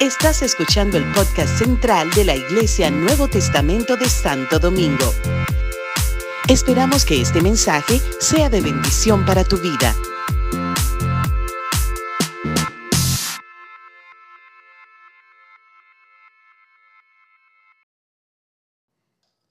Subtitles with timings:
[0.00, 5.12] Estás escuchando el podcast central de la Iglesia Nuevo Testamento de Santo Domingo.
[6.48, 9.94] Esperamos que este mensaje sea de bendición para tu vida.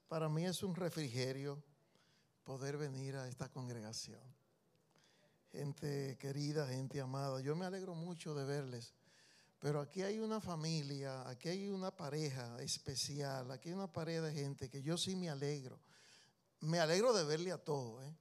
[0.07, 1.63] Para mí es un refrigerio
[2.43, 4.21] poder venir a esta congregación.
[5.51, 8.93] Gente querida, gente amada, yo me alegro mucho de verles.
[9.63, 14.33] Pero aquí hay una familia, aquí hay una pareja especial, aquí hay una pareja de
[14.33, 15.79] gente que yo sí me alegro.
[16.59, 18.13] Me alegro de verle a todos, ¿eh?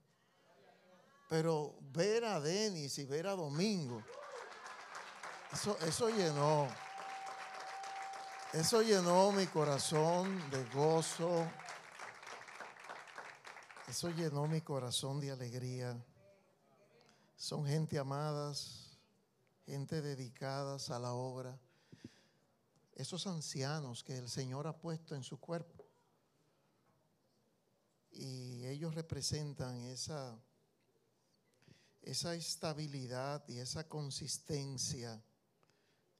[1.27, 4.01] Pero ver a Denis y ver a Domingo,
[5.51, 6.69] eso, eso llenó.
[8.53, 11.45] Eso llenó mi corazón de gozo.
[13.89, 15.93] Eso llenó mi corazón de alegría.
[17.35, 18.82] Son gente amadas,
[19.65, 21.59] gente dedicadas a la obra.
[22.93, 25.85] Esos ancianos que el Señor ha puesto en su cuerpo.
[28.11, 30.39] Y ellos representan esa,
[32.01, 35.23] esa estabilidad y esa consistencia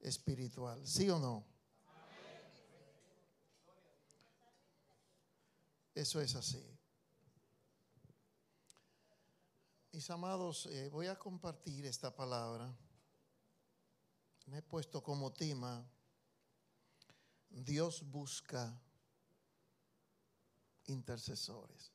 [0.00, 0.84] espiritual.
[0.86, 1.44] ¿Sí o no?
[5.94, 6.74] Eso es así.
[9.92, 12.76] Mis amados, eh, voy a compartir esta palabra.
[14.46, 15.84] Me he puesto como tema,
[17.48, 18.78] Dios busca
[20.86, 21.92] intercesores.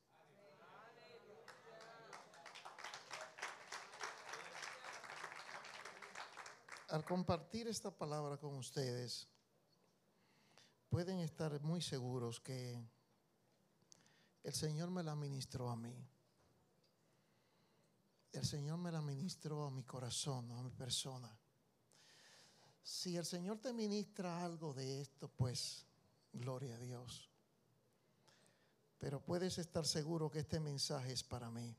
[6.88, 9.28] Al compartir esta palabra con ustedes,
[10.88, 12.84] pueden estar muy seguros que
[14.42, 15.94] el Señor me la ministró a mí.
[18.32, 21.39] El Señor me la ministró a mi corazón, a mi persona.
[23.00, 25.86] Si el Señor te ministra algo de esto, pues
[26.34, 27.30] gloria a Dios.
[28.98, 31.74] Pero puedes estar seguro que este mensaje es para mí.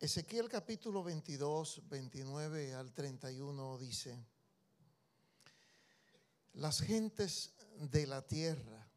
[0.00, 4.24] Ezequiel capítulo 22, 29 al 31 dice,
[6.54, 8.88] las gentes de la tierra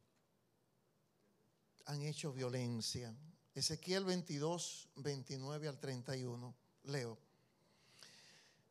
[1.83, 3.13] han hecho violencia.
[3.53, 7.28] Ezequiel 22, 29 al 31, leo.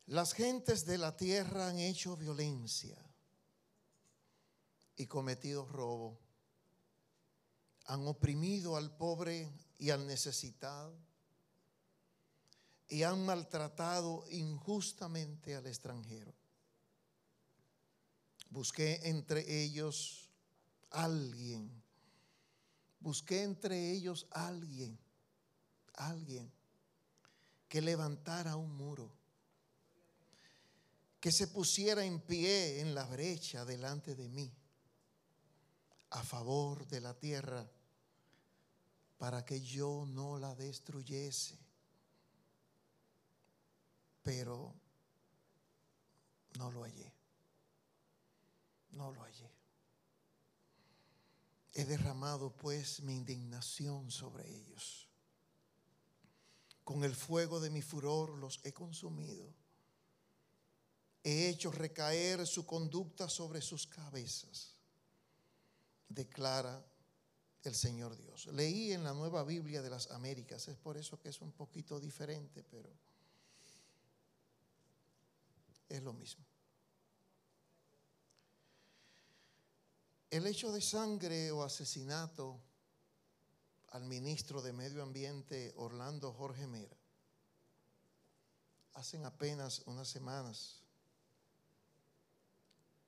[0.09, 2.97] Las gentes de la tierra han hecho violencia
[4.97, 6.19] y cometido robo.
[7.85, 10.95] Han oprimido al pobre y al necesitado
[12.87, 16.33] y han maltratado injustamente al extranjero.
[18.49, 20.29] Busqué entre ellos
[20.89, 21.79] alguien
[22.99, 24.99] busqué entre ellos alguien,
[25.93, 26.51] alguien
[27.67, 29.18] que levantara un muro,
[31.19, 34.53] que se pusiera en pie en la brecha delante de mí,
[36.11, 37.69] a favor de la tierra,
[39.17, 41.59] para que yo no la destruyese.
[44.23, 44.73] Pero
[46.57, 47.13] no lo hallé,
[48.91, 49.51] no lo hallé.
[51.73, 55.07] He derramado pues mi indignación sobre ellos.
[56.83, 59.53] Con el fuego de mi furor los he consumido.
[61.23, 64.75] He hecho recaer su conducta sobre sus cabezas.
[66.07, 66.83] Declara
[67.63, 68.47] el Señor Dios.
[68.47, 71.99] Leí en la nueva Biblia de las Américas, es por eso que es un poquito
[71.99, 72.89] diferente, pero
[75.89, 76.45] es lo mismo.
[80.29, 82.61] El hecho de sangre o asesinato
[83.89, 86.95] al ministro de Medio Ambiente Orlando Jorge Mera
[88.93, 90.83] hacen apenas unas semanas.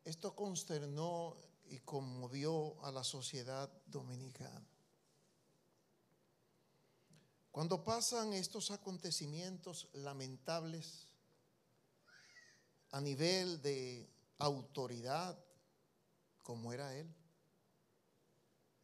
[0.03, 4.67] Esto consternó y conmovió a la sociedad dominicana.
[7.51, 11.07] Cuando pasan estos acontecimientos lamentables
[12.91, 15.37] a nivel de autoridad,
[16.43, 17.13] como era él.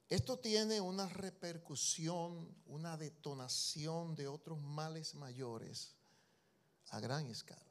[0.10, 5.96] Esto tiene una repercusión, una detonación de otros males mayores
[6.90, 7.67] a gran escala.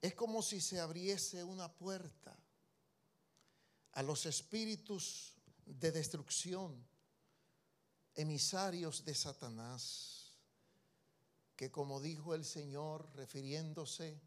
[0.00, 2.36] Es como si se abriese una puerta
[3.92, 5.34] a los espíritus
[5.66, 6.86] de destrucción,
[8.14, 10.38] emisarios de Satanás,
[11.54, 14.20] que como dijo el Señor refiriéndose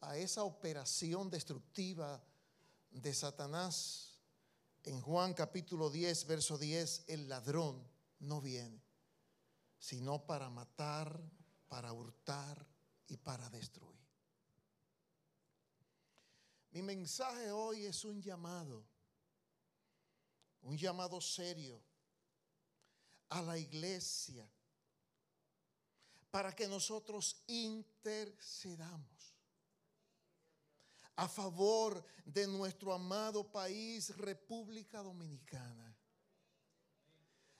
[0.00, 2.20] a esa operación destructiva
[2.90, 4.12] de Satanás,
[4.84, 7.88] en Juan capítulo 10, verso 10, el ladrón
[8.18, 8.82] no viene,
[9.78, 11.22] sino para matar,
[11.68, 12.66] para hurtar
[13.06, 13.91] y para destruir.
[16.72, 18.82] Mi mensaje hoy es un llamado,
[20.62, 21.82] un llamado serio
[23.28, 24.50] a la iglesia
[26.30, 29.34] para que nosotros intercedamos
[31.16, 35.94] a favor de nuestro amado país, República Dominicana.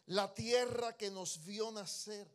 [0.07, 2.27] La tierra que nos vio nacer,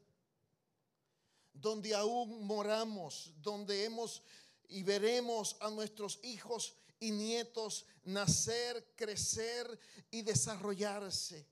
[1.51, 4.21] donde aún moramos, donde hemos
[4.67, 9.79] y veremos a nuestros hijos y nietos nacer, crecer
[10.11, 11.47] y desarrollarse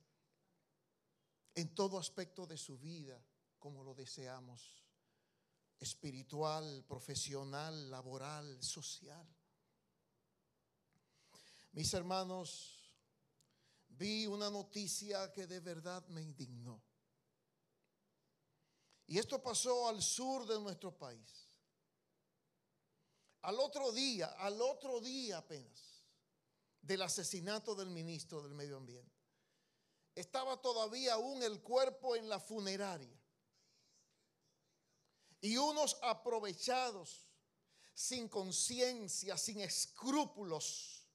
[1.53, 3.23] en todo aspecto de su vida,
[3.59, 4.83] como lo deseamos,
[5.79, 9.25] espiritual, profesional, laboral, social.
[11.71, 12.93] Mis hermanos,
[13.89, 16.81] vi una noticia que de verdad me indignó.
[19.07, 21.44] Y esto pasó al sur de nuestro país.
[23.45, 26.03] Al otro día, al otro día apenas,
[26.81, 29.15] del asesinato del ministro del Medio Ambiente,
[30.15, 33.15] estaba todavía aún el cuerpo en la funeraria.
[35.41, 37.27] Y unos aprovechados,
[37.93, 41.05] sin conciencia, sin escrúpulos,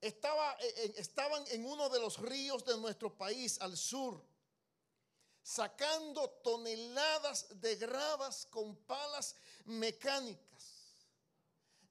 [0.00, 4.24] estaba, eh, estaban en uno de los ríos de nuestro país, al sur,
[5.42, 9.36] sacando toneladas de gravas con palas
[9.66, 10.53] mecánicas,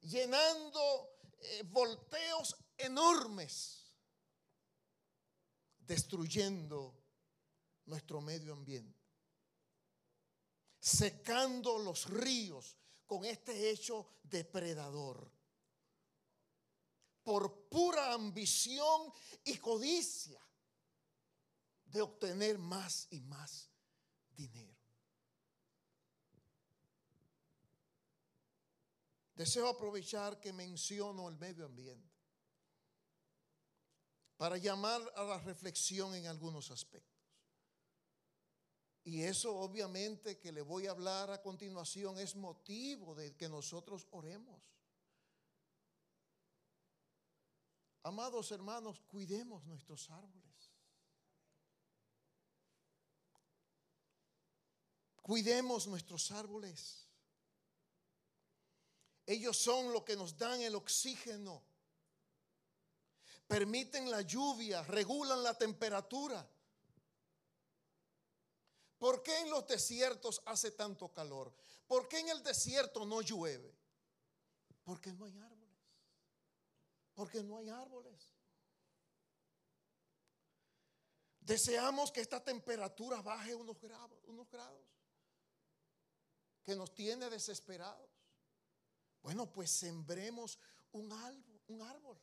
[0.04, 3.92] llenando eh, volteos enormes,
[5.78, 7.02] destruyendo
[7.86, 8.98] nuestro medio ambiente,
[10.78, 15.30] secando los ríos con este hecho depredador
[17.22, 19.12] por pura ambición
[19.44, 20.40] y codicia
[21.86, 23.70] de obtener más y más
[24.30, 24.73] dinero.
[29.34, 32.14] Deseo aprovechar que menciono el medio ambiente
[34.36, 37.14] para llamar a la reflexión en algunos aspectos.
[39.04, 44.06] Y eso obviamente que le voy a hablar a continuación es motivo de que nosotros
[44.12, 44.62] oremos.
[48.02, 50.72] Amados hermanos, cuidemos nuestros árboles.
[55.22, 57.03] Cuidemos nuestros árboles.
[59.26, 61.62] Ellos son lo que nos dan el oxígeno.
[63.46, 66.46] Permiten la lluvia, regulan la temperatura.
[68.98, 71.52] ¿Por qué en los desiertos hace tanto calor?
[71.86, 73.74] ¿Por qué en el desierto no llueve?
[74.82, 75.54] Porque no hay árboles
[77.14, 78.28] porque no hay árboles.
[81.40, 84.86] Deseamos que esta temperatura baje unos grados, unos grados,
[86.64, 88.10] que nos tiene desesperados.
[89.24, 90.60] Bueno, pues sembremos
[90.92, 91.10] un
[91.82, 92.20] árbol.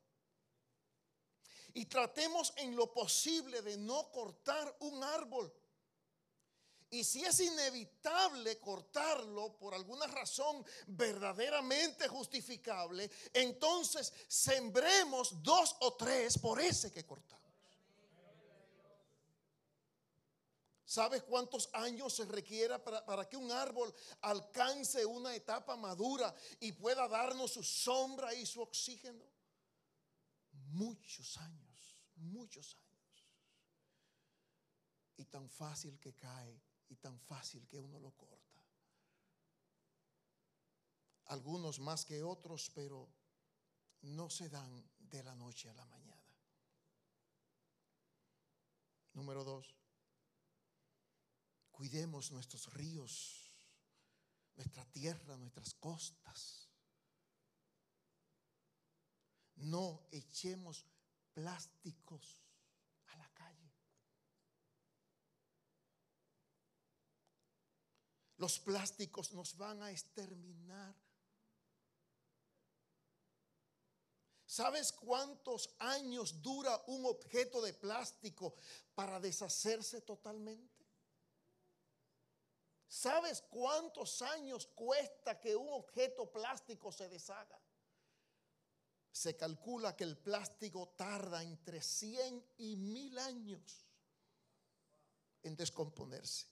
[1.74, 5.54] Y tratemos en lo posible de no cortar un árbol
[6.94, 16.38] y si es inevitable cortarlo por alguna razón verdaderamente justificable, entonces sembremos dos o tres
[16.38, 17.41] por ese que cortamos.
[20.92, 26.74] ¿Sabes cuántos años se requiera para, para, que un árbol alcance una etapa madura y
[26.74, 29.24] pueda darnos su sombra y su oxígeno?
[30.74, 33.26] Muchos años, muchos años.
[35.16, 38.62] Y tan fácil que cae y tan fácil que uno lo corta.
[41.28, 43.08] Algunos más que otros, pero
[44.02, 46.36] no se dan de la noche a la mañana.
[49.14, 49.81] Número dos,
[51.82, 53.52] cuidemos nuestros ríos,
[54.56, 56.70] nuestra tierra, nuestras costas.
[59.56, 60.86] No echemos
[61.34, 62.38] plásticos
[68.38, 70.96] Los plásticos nos van a exterminar.
[74.46, 78.56] ¿Sabes cuántos años dura un objeto de plástico
[78.96, 80.81] para deshacerse totalmente?
[82.92, 87.58] ¿Sabes cuántos años cuesta que un objeto plástico se deshaga?
[89.14, 93.86] Se calcula que el plástico tarda entre 100 y 1000 años
[95.42, 96.48] en descomponerse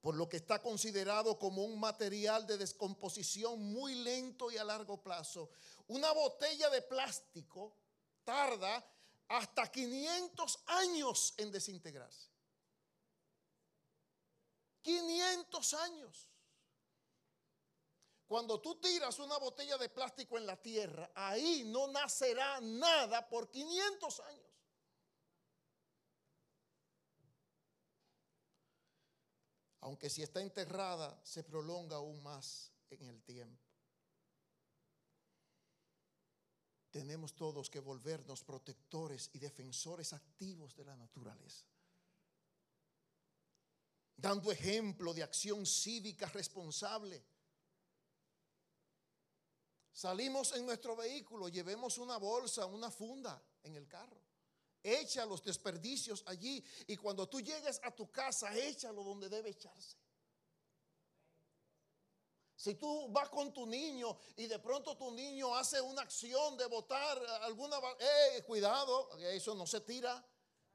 [0.00, 5.02] por lo que está considerado como un material de descomposición muy lento y a largo
[5.02, 5.50] plazo.
[5.88, 7.76] Una botella de plástico
[8.22, 8.86] tarda
[9.28, 12.33] hasta 500 años en desintegrarse.
[14.84, 16.28] 500 años.
[18.26, 23.50] Cuando tú tiras una botella de plástico en la tierra, ahí no nacerá nada por
[23.50, 24.44] 500 años.
[29.80, 33.62] Aunque si está enterrada, se prolonga aún más en el tiempo.
[36.90, 41.73] Tenemos todos que volvernos protectores y defensores activos de la naturaleza
[44.16, 47.24] dando ejemplo de acción cívica responsable.
[49.92, 54.20] Salimos en nuestro vehículo, llevemos una bolsa, una funda en el carro.
[54.82, 59.96] Echa los desperdicios allí y cuando tú llegues a tu casa, échalo donde debe echarse.
[62.56, 66.66] Si tú vas con tu niño y de pronto tu niño hace una acción de
[66.66, 67.78] botar alguna...
[67.98, 70.24] Eh, cuidado, eso no se tira,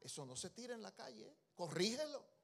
[0.00, 2.39] eso no se tira en la calle, corrígelo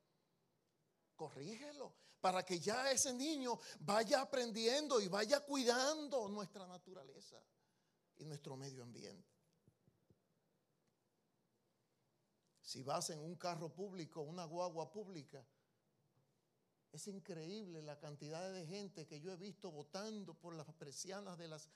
[1.16, 7.42] corrígelo, para que ya ese niño vaya aprendiendo y vaya cuidando nuestra naturaleza
[8.16, 9.36] y nuestro medio ambiente.
[12.60, 15.46] Si vas en un carro público, una guagua pública,
[16.90, 21.46] es increíble la cantidad de gente que yo he visto votando por las persianas de
[21.46, 21.68] las,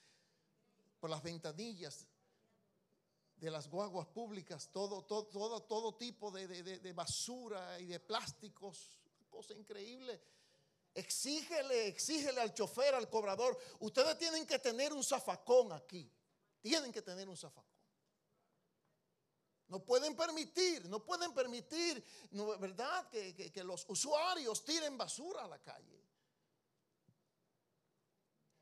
[0.98, 2.08] por las ventanillas
[3.36, 8.99] de las guaguas públicas, todo, todo, todo, todo tipo de, de basura y de plásticos
[9.30, 10.20] cosa increíble.
[10.92, 13.58] Exígele, exígele al chofer, al cobrador.
[13.78, 16.10] Ustedes tienen que tener un zafacón aquí.
[16.60, 17.70] Tienen que tener un zafacón.
[19.68, 22.04] No pueden permitir, no pueden permitir,
[22.58, 23.08] ¿verdad?
[23.08, 25.99] Que, que los usuarios tiren basura a la calle.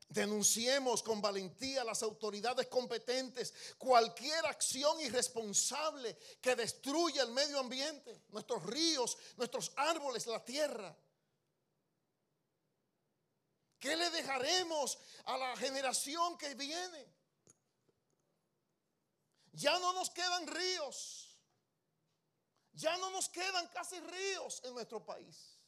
[0.09, 8.23] Denunciemos con valentía a las autoridades competentes cualquier acción irresponsable que destruya el medio ambiente,
[8.29, 10.97] nuestros ríos, nuestros árboles, la tierra.
[13.79, 17.05] ¿Qué le dejaremos a la generación que viene?
[19.53, 21.37] Ya no nos quedan ríos.
[22.73, 25.59] Ya no nos quedan casi ríos en nuestro país.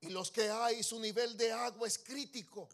[0.00, 2.68] Y los que hay, su nivel de agua es crítico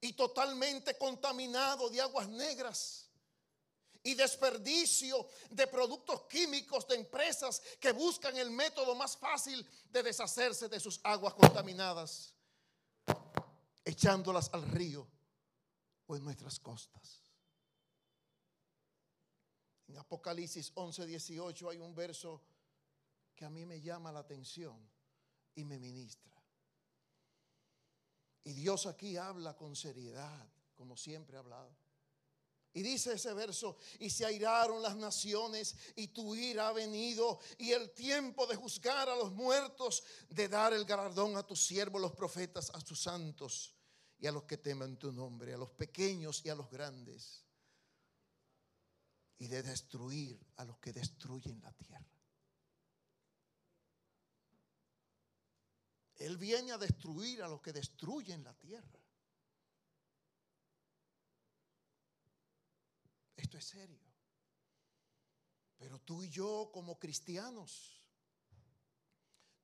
[0.00, 3.10] y totalmente contaminado de aguas negras
[4.02, 10.68] y desperdicio de productos químicos de empresas que buscan el método más fácil de deshacerse
[10.68, 12.34] de sus aguas contaminadas,
[13.84, 15.06] echándolas al río
[16.06, 17.20] o en nuestras costas.
[19.88, 22.40] En Apocalipsis 11, 18 hay un verso
[23.34, 24.78] que a mí me llama la atención
[25.54, 26.39] y me ministra.
[28.44, 31.74] Y Dios aquí habla con seriedad, como siempre ha hablado.
[32.72, 37.72] Y dice ese verso, y se airaron las naciones y tu ira ha venido y
[37.72, 42.12] el tiempo de juzgar a los muertos, de dar el galardón a tus siervos, los
[42.12, 43.74] profetas, a tus santos
[44.20, 47.44] y a los que temen tu nombre, a los pequeños y a los grandes,
[49.38, 52.09] y de destruir a los que destruyen la tierra.
[56.20, 59.00] Él viene a destruir a los que destruyen la tierra.
[63.34, 63.98] Esto es serio.
[65.78, 67.99] Pero tú y yo como cristianos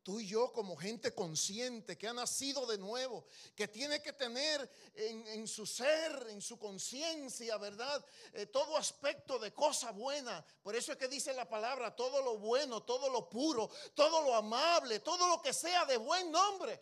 [0.07, 4.71] Tú y yo como gente consciente que ha nacido de nuevo, que tiene que tener
[4.95, 8.07] en, su ser, en su conciencia, ¿verdad?
[8.33, 10.47] Eh, todo aspecto de cosa buena.
[10.63, 14.37] Por eso es que dice la palabra, todo lo bueno, todo lo puro, todo lo
[14.37, 16.79] amable, todo lo que sea de buen nombre.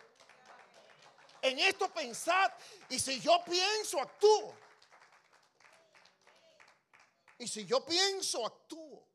[1.40, 2.52] En esto pensad,
[2.90, 4.54] y si yo pienso, actúo.
[7.38, 9.13] Y si yo pienso, actúo.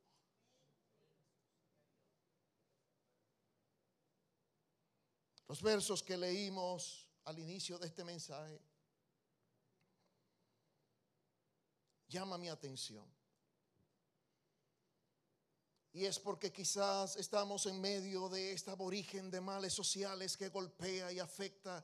[5.50, 8.62] Los versos que leímos al inicio de este mensaje
[12.08, 13.12] llama mi atención.
[15.92, 21.12] Y es porque quizás estamos en medio de esta aborigen de males sociales que golpea
[21.12, 21.84] y afecta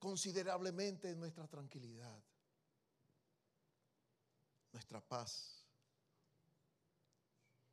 [0.00, 2.20] considerablemente nuestra tranquilidad,
[4.72, 5.59] nuestra paz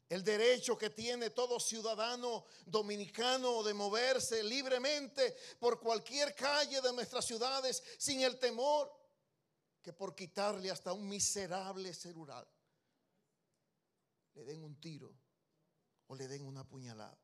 [0.09, 7.25] el derecho que tiene todo ciudadano dominicano de moverse libremente por cualquier calle de nuestras
[7.25, 8.93] ciudades sin el temor
[9.81, 12.47] que por quitarle hasta un miserable celular
[14.33, 15.13] le den un tiro
[16.07, 17.17] o le den una puñalada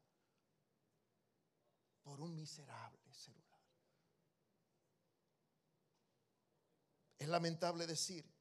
[2.01, 3.61] por un miserable celular.
[7.17, 8.32] Es lamentable decir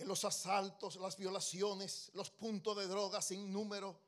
[0.00, 4.00] que los asaltos, las violaciones, los puntos de drogas sin número,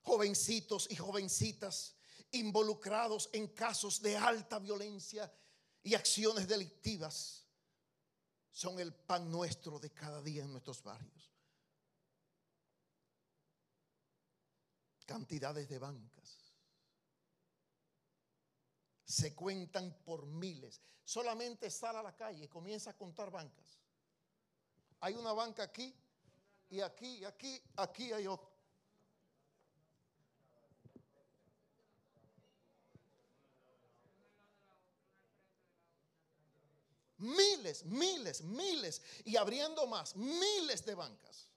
[0.00, 1.94] jovencitos y jovencitas
[2.30, 5.30] involucrados en casos de alta violencia
[5.82, 7.44] y acciones delictivas
[8.50, 11.30] son el pan nuestro de cada día en nuestros barrios.
[15.04, 16.54] Cantidades de bancas.
[19.04, 20.80] Se cuentan por miles.
[21.04, 23.81] Solamente sale a la calle y comienza a contar bancas.
[25.02, 25.92] Hay una banca aquí
[26.70, 28.48] y aquí, y aquí, aquí hay otra.
[37.18, 39.02] Miles, miles, miles.
[39.24, 41.48] Y abriendo más, miles de bancas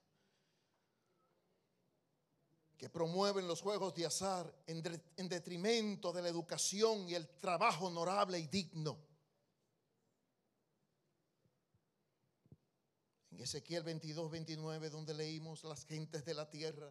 [2.76, 4.82] que promueven los juegos de azar en,
[5.28, 9.05] detrimento de la educación y el trabajo honorable y digno.
[13.36, 16.90] En Ezequiel 22, 29, donde leímos las gentes de la tierra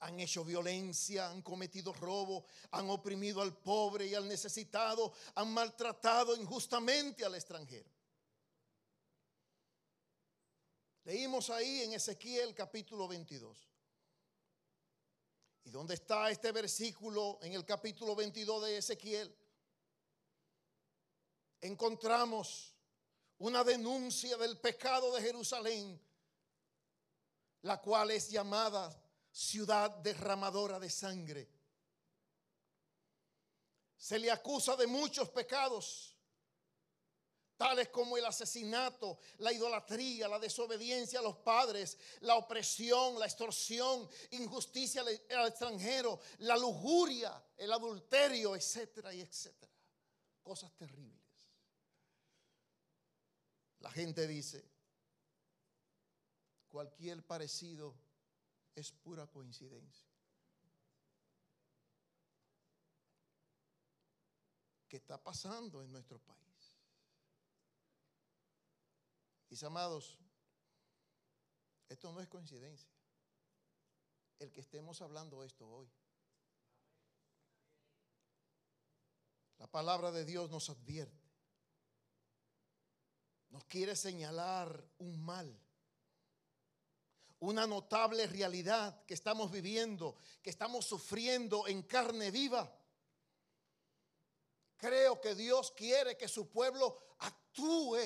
[0.00, 6.34] han hecho violencia, han cometido robo, han oprimido al pobre y al necesitado, han maltratado
[6.34, 7.88] injustamente al extranjero.
[11.04, 13.56] Leímos ahí en Ezequiel capítulo 22.
[15.62, 19.32] ¿Y dónde está este versículo en el capítulo 22 de Ezequiel?
[21.60, 22.71] Encontramos
[23.42, 26.00] una denuncia del pecado de Jerusalén,
[27.62, 28.96] la cual es llamada
[29.32, 31.50] ciudad derramadora de sangre.
[33.96, 36.16] Se le acusa de muchos pecados,
[37.56, 44.08] tales como el asesinato, la idolatría, la desobediencia a los padres, la opresión, la extorsión,
[44.30, 49.72] injusticia al extranjero, la lujuria, el adulterio, etcétera y etcétera.
[50.44, 51.21] Cosas terribles.
[53.82, 54.64] La gente dice,
[56.68, 57.96] cualquier parecido
[58.76, 60.08] es pura coincidencia.
[64.86, 66.78] ¿Qué está pasando en nuestro país?
[69.50, 70.16] Mis amados,
[71.88, 72.88] esto no es coincidencia.
[74.38, 75.90] El que estemos hablando esto hoy.
[79.58, 81.21] La palabra de Dios nos advierte.
[83.52, 85.62] Nos quiere señalar un mal
[87.42, 92.72] una notable realidad que estamos viviendo, que estamos sufriendo en carne viva.
[94.76, 97.98] Creo que Dios quiere que su pueblo actúe.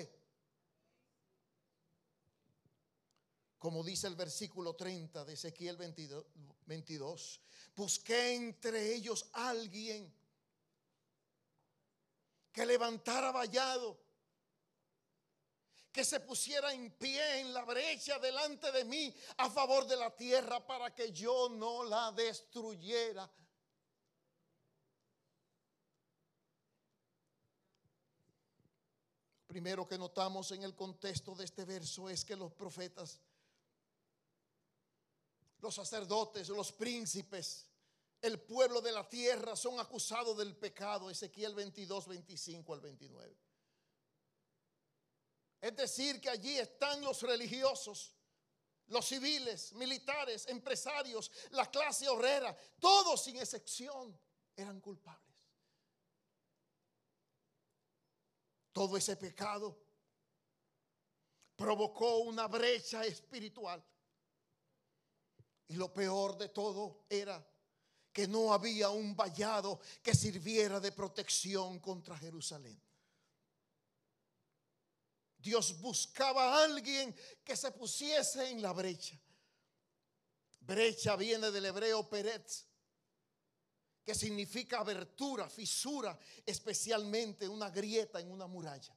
[3.59, 7.41] Como dice el versículo 30 de Ezequiel 22,
[7.75, 10.11] busqué entre ellos alguien
[12.53, 14.06] que levantara vallado
[15.97, 20.15] que se pusiera en pie en la brecha delante de mí a favor de la
[20.15, 23.27] tierra para que yo no la destruyera.
[29.47, 33.19] Primero que notamos en el contexto de este verso es que los profetas,
[35.61, 37.71] los sacerdotes, los príncipes,
[38.21, 41.09] el pueblo de la tierra son acusados del pecado.
[41.09, 43.46] Ezequiel 22, 25 al 29.
[45.67, 48.15] Es decir, que allí están los religiosos,
[48.87, 54.17] los civiles, militares, empresarios, la clase obrera, todos sin excepción
[54.55, 55.37] eran culpables.
[58.71, 59.77] Todo ese pecado
[61.57, 63.85] provocó una brecha espiritual.
[65.67, 67.45] Y lo peor de todo era
[68.13, 72.86] que no había un vallado que sirviera de protección contra Jerusalén.
[75.47, 79.17] Dios buscaba a alguien que se pusiese en la brecha.
[80.59, 82.65] Brecha viene del hebreo peretz,
[84.05, 88.93] que significa abertura, fisura, especialmente una grieta en una muralla.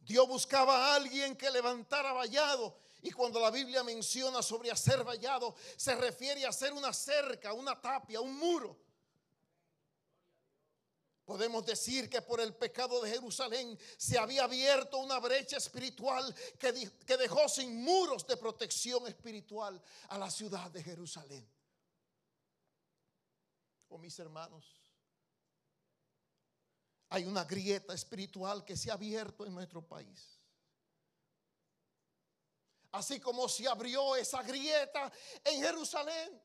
[0.00, 2.80] Dios buscaba a alguien que levantara vallado.
[3.02, 7.78] Y cuando la Biblia menciona sobre hacer vallado, se refiere a hacer una cerca, una
[7.78, 8.85] tapia, un muro
[11.26, 16.70] Podemos decir que por el pecado de Jerusalén se había abierto una brecha espiritual que,
[17.16, 21.44] dejó sin muros de protección espiritual a la ciudad de Jerusalén.
[23.88, 24.64] Oh mis hermanos,
[27.08, 30.38] hay una grieta espiritual que se ha abierto en nuestro país.
[32.92, 35.12] Así como se abrió esa grieta
[35.42, 36.40] en Jerusalén.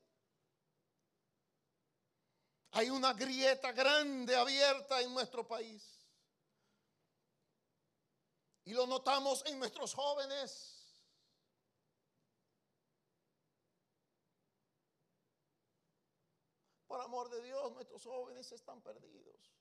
[2.72, 5.82] Hay una grieta grande abierta en nuestro país.
[8.64, 10.82] Y lo notamos en nuestros jóvenes.
[17.12, 19.52] amor de Dios, nuestros jóvenes están perdidos.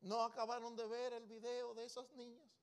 [0.00, 2.61] No acabaron de ver el video de esas niñas.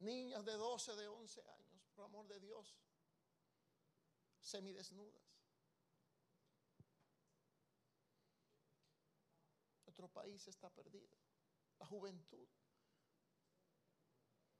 [0.00, 2.74] Niñas de 12, de 11 años, por amor de Dios,
[4.40, 5.22] semidesnudas.
[9.84, 11.14] Nuestro país está perdido.
[11.78, 12.48] La juventud.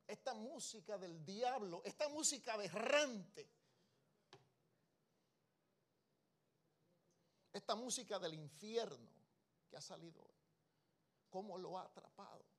[0.07, 3.49] Esta música del diablo, esta música aberrante.
[7.53, 9.11] Esta música del infierno
[9.69, 10.37] que ha salido hoy.
[11.31, 12.50] ¿Cómo lo ha atrapado?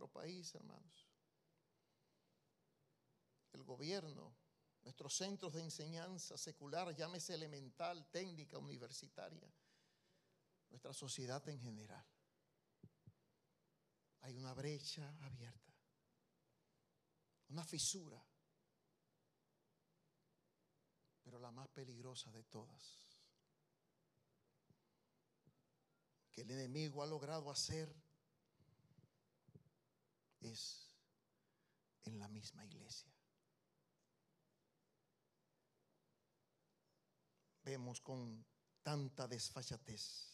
[0.00, 1.10] Nuestro país, hermanos.
[3.52, 4.34] El gobierno,
[4.80, 9.46] nuestros centros de enseñanza secular, llámese elemental, técnica, universitaria,
[10.70, 12.02] nuestra sociedad en general.
[14.22, 15.74] Hay una brecha abierta,
[17.50, 18.24] una fisura,
[21.22, 22.96] pero la más peligrosa de todas,
[26.32, 27.94] que el enemigo ha logrado hacer
[30.40, 30.94] es
[32.04, 33.12] en la misma iglesia.
[37.62, 38.44] Vemos con
[38.82, 40.30] tanta desfachatez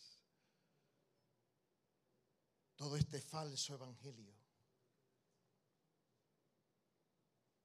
[2.77, 4.35] todo este falso evangelio,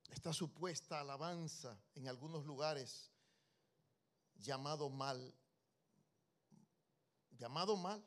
[0.10, 3.12] esta supuesta alabanza en algunos lugares
[4.36, 5.34] llamado mal,
[7.32, 8.04] llamado mal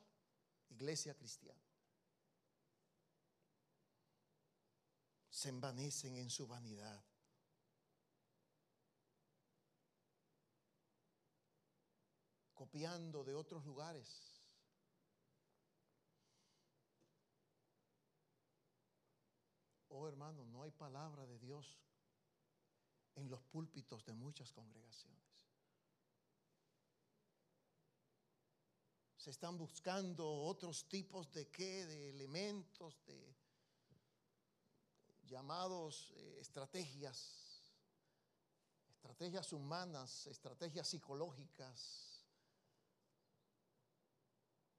[0.69, 1.64] iglesia cristiana.
[5.35, 7.03] Se envanecen en su vanidad.
[12.53, 14.41] Copiando de otros lugares.
[19.89, 21.81] Oh hermano, no hay palabra de Dios
[23.15, 25.49] en los púlpitos de muchas congregaciones.
[29.17, 33.44] Se están buscando otros tipos de qué, de elementos, de
[35.25, 37.63] llamados eh, estrategias,
[38.89, 42.25] estrategias humanas, estrategias psicológicas,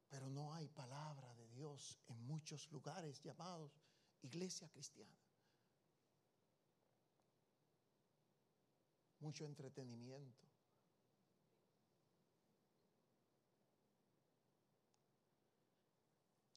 [0.08, 3.72] pero no hay palabra de Dios en muchos lugares llamados
[4.22, 5.18] iglesia cristiana.
[9.20, 10.45] Mucho entretenimiento.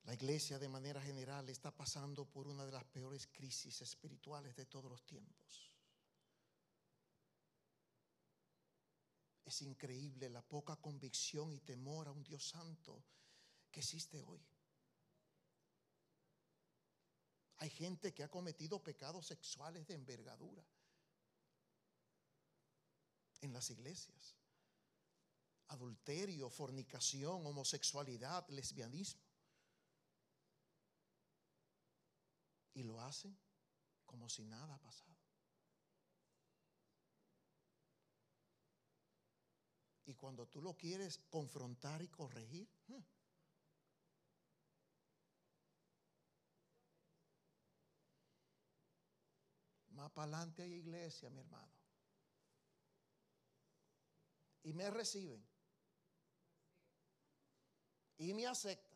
[0.09, 4.65] La iglesia de manera general está pasando por una de las peores crisis espirituales de
[4.65, 5.71] todos los tiempos.
[9.45, 13.03] Es increíble la poca convicción y temor a un Dios santo
[13.69, 14.43] que existe hoy.
[17.57, 20.65] Hay gente que ha cometido pecados sexuales de envergadura
[23.41, 24.35] en las iglesias.
[25.67, 29.28] Adulterio, fornicación, homosexualidad, lesbianismo.
[32.79, 33.37] Y lo hacen
[34.05, 35.13] como si nada ha pasado.
[40.05, 42.69] Y cuando tú lo quieres confrontar y corregir,
[49.89, 51.73] más para adelante hay iglesia, mi hermano.
[54.63, 55.45] Y me reciben.
[58.19, 58.88] Y me aceptan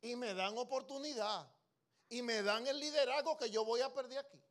[0.00, 1.50] y me dan oportunidad
[2.08, 4.42] y me dan el liderazgo que yo voy a perder aquí.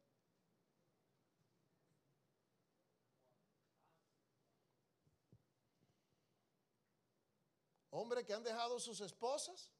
[7.89, 9.71] Hombres que han dejado sus esposas,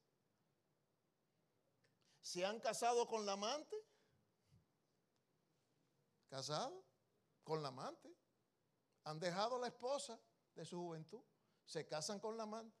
[2.20, 3.76] se han casado con la amante,
[6.28, 6.84] casado
[7.44, 8.12] con la amante,
[9.04, 10.20] han dejado la esposa
[10.54, 11.22] de su juventud,
[11.64, 12.77] se casan con la amante.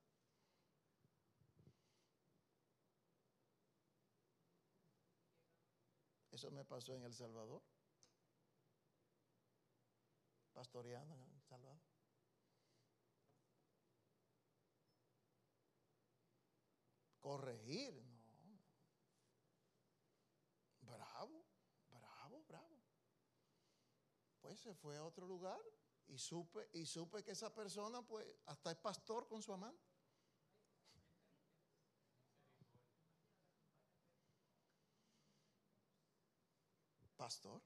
[6.38, 7.60] Eso me pasó en El Salvador.
[10.52, 11.80] Pastoreando en El Salvador.
[17.18, 18.60] Corregir, no.
[20.82, 21.44] Bravo,
[21.90, 22.84] bravo, bravo.
[24.40, 25.60] Pues se fue a otro lugar
[26.06, 29.87] y supe, y supe que esa persona, pues, hasta es pastor con su amante.
[37.18, 37.60] Pastor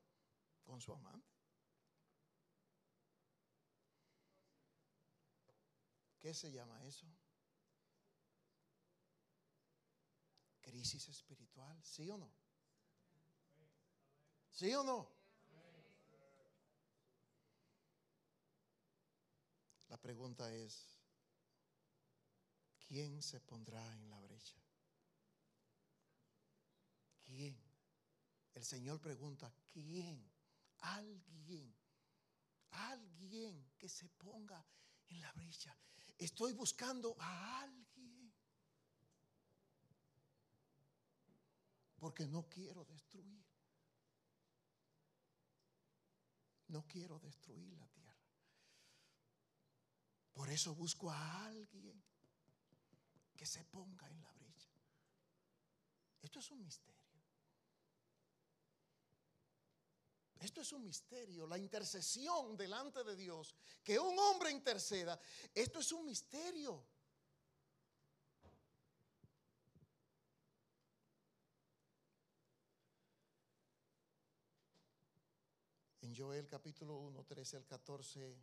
[0.64, 1.30] con su amante.
[6.18, 7.06] ¿Qué se llama eso?
[10.62, 12.32] Crisis espiritual, ¿sí o no?
[14.50, 15.10] ¿Sí o no?
[19.88, 20.86] La pregunta es,
[22.86, 24.56] ¿quién se pondrá en la brecha?
[27.26, 27.61] ¿Quién?
[28.54, 30.30] El Señor pregunta, ¿quién?
[30.78, 31.74] Alguien,
[32.70, 34.64] alguien que se ponga
[35.08, 35.76] en la brecha.
[36.18, 38.32] Estoy buscando a alguien.
[41.96, 43.44] Porque no quiero destruir.
[46.68, 48.02] No quiero destruir la tierra.
[50.32, 52.02] Por eso busco a alguien
[53.36, 54.70] que se ponga en la brecha.
[56.22, 57.01] Esto es un misterio.
[60.42, 65.20] Esto es un misterio, la intercesión delante de Dios, que un hombre interceda,
[65.54, 66.84] esto es un misterio.
[76.00, 78.36] En Joel capítulo 1, 13 al 14,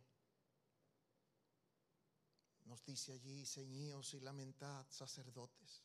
[2.64, 5.84] nos dice allí, ceñíos y lamentad, sacerdotes,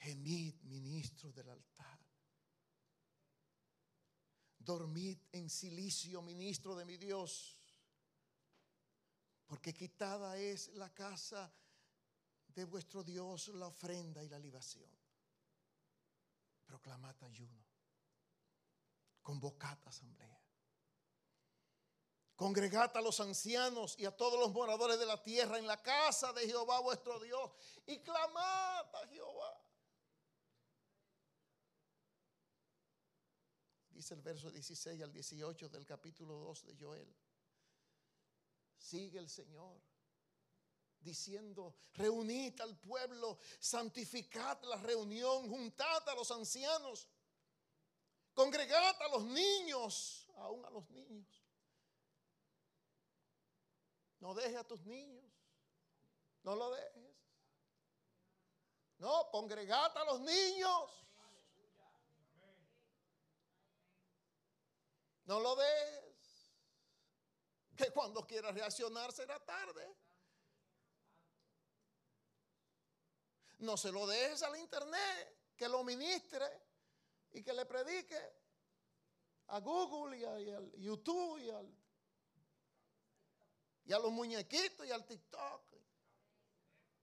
[0.00, 2.07] gemid, ministros del altar
[4.68, 7.58] dormid en silicio, ministro de mi Dios,
[9.46, 11.50] porque quitada es la casa
[12.48, 14.90] de vuestro Dios, la ofrenda y la libación.
[16.66, 17.64] Proclamad ayuno,
[19.22, 20.38] convocad asamblea,
[22.36, 26.34] congregad a los ancianos y a todos los moradores de la tierra en la casa
[26.34, 27.52] de Jehová vuestro Dios
[27.86, 29.67] y clamad a Jehová.
[33.98, 37.16] Dice el verso 16 al 18 del capítulo 2 de Joel.
[38.78, 39.76] Sigue el Señor
[41.00, 47.08] diciendo, reunid al pueblo, santificad la reunión, juntad a los ancianos,
[48.34, 51.44] congregad a los niños, aún a los niños.
[54.20, 55.24] No dejes a tus niños,
[56.44, 57.16] no lo dejes.
[58.98, 61.07] No, congregad a los niños.
[65.28, 66.50] No lo des.
[67.76, 69.94] Que cuando quieras reaccionar será tarde.
[73.58, 76.46] No se lo dejes al internet, que lo ministre
[77.32, 78.18] y que le predique
[79.48, 81.76] a Google y, a, al YouTube y, al,
[83.84, 85.62] y a los muñequitos y al TikTok.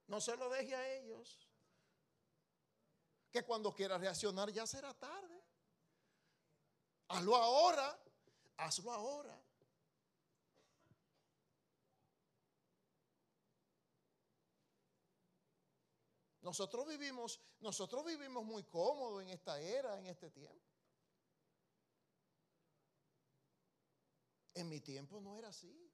[0.07, 1.47] No se lo deje a ellos.
[3.31, 5.43] Que cuando quiera reaccionar ya será tarde.
[7.07, 8.01] Hazlo ahora
[8.57, 9.41] hazlo ahora.
[16.41, 20.63] Nosotros vivimos, nosotros vivimos muy cómodos en esta era, en este tiempo.
[24.53, 25.91] En mi tiempo no era así.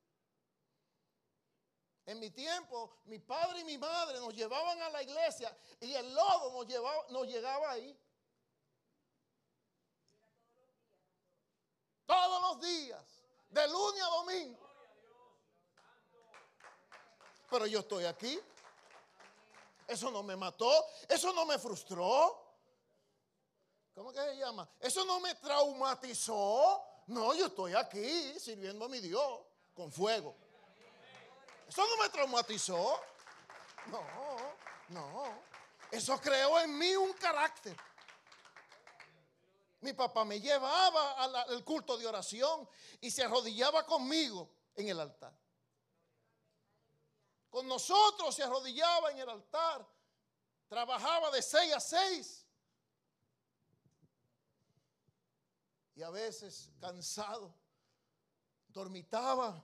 [2.06, 6.13] En mi tiempo, mi padre y mi madre nos llevaban a la iglesia y el
[6.13, 7.97] lodo nos, llevaba, nos llegaba ahí.
[12.12, 13.02] Todos los días,
[13.52, 14.60] de lunes a domingo.
[17.50, 18.38] Pero yo estoy aquí.
[19.88, 22.58] Eso no me mató, eso no me frustró.
[23.95, 24.67] ¿Cómo que se llama?
[24.82, 26.84] Eso no me traumatizó.
[27.08, 29.39] No, yo estoy aquí sirviendo a mi Dios
[29.74, 30.36] con fuego.
[31.65, 33.00] Eso no me traumatizó.
[33.86, 34.04] No,
[34.89, 35.43] no.
[35.89, 37.78] Eso creó en mí un carácter.
[39.82, 45.34] Mi papá me llevaba al culto de oración y se arrodillaba conmigo en el altar.
[47.50, 49.86] Con nosotros se arrodillaba en el altar.
[50.67, 52.46] Trabajaba de seis a seis.
[55.96, 57.54] Y a veces cansado,
[58.67, 59.62] dormitaba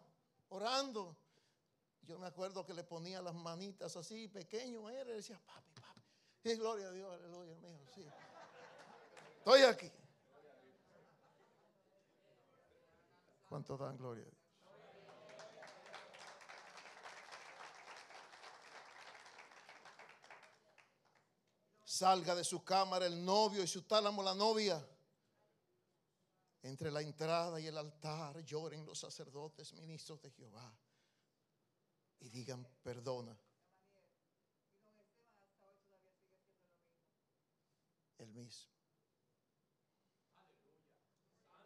[0.49, 1.15] orando.
[2.01, 6.01] Yo me acuerdo que le ponía las manitas así, pequeño era, y decía, papi, papi.
[6.43, 8.05] Y gloria a Dios, aleluya, mío, sí.
[9.37, 9.91] Estoy aquí.
[13.47, 14.47] ¿Cuánto dan gloria a Dios?
[21.83, 24.85] Salga de su cámara el novio y su tálamo la novia.
[26.61, 30.77] Entre la entrada y el altar lloren los sacerdotes, ministros de Jehová,
[32.19, 33.35] y digan, perdona.
[38.17, 38.71] El mismo.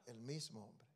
[0.05, 0.91] El mismo hombre.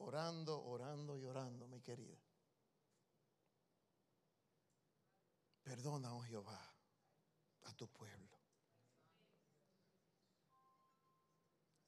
[0.00, 2.18] Orando, orando y orando, mi querida.
[5.62, 6.60] Perdona, oh Jehová,
[7.64, 8.38] a tu pueblo.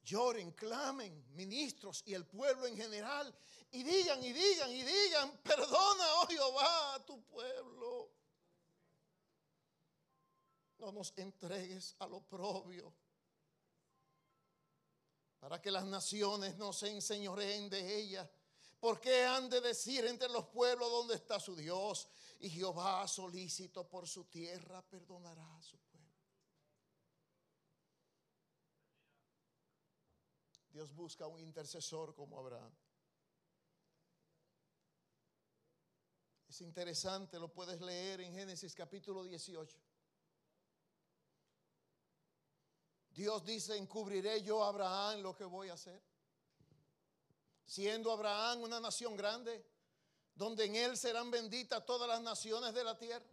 [0.03, 3.33] Lloren, clamen, ministros y el pueblo en general,
[3.71, 8.11] y digan y digan y digan, perdona, oh Jehová, a tu pueblo.
[10.77, 12.93] No nos entregues al oprobio
[15.43, 18.31] para que las naciones no se enseñoreen de ella.
[18.79, 22.07] ¿Por qué han de decir entre los pueblos dónde está su Dios?
[22.39, 26.15] Y Jehová solícito por su tierra perdonará a su pueblo.
[30.69, 32.73] Dios busca un intercesor como Abraham.
[36.47, 39.77] Es interesante, lo puedes leer en Génesis capítulo 18.
[43.13, 46.01] Dios dice, encubriré yo a Abraham lo que voy a hacer.
[47.65, 49.63] Siendo Abraham una nación grande,
[50.33, 53.25] donde en él serán benditas todas las naciones de la tierra.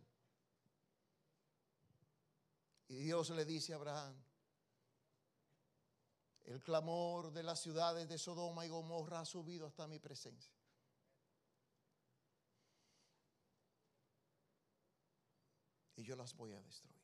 [2.88, 4.23] Y Dios le dice a Abraham,
[6.45, 10.53] el clamor de las ciudades de Sodoma y Gomorra ha subido hasta mi presencia.
[15.97, 16.99] Y yo las voy a destruir.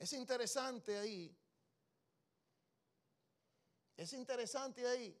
[0.00, 1.36] Es interesante ahí.
[3.96, 5.16] Es interesante ahí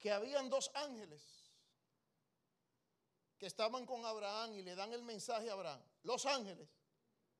[0.00, 1.22] que habían dos ángeles
[3.38, 5.80] que estaban con Abraham y le dan el mensaje a Abraham.
[6.02, 6.68] Los ángeles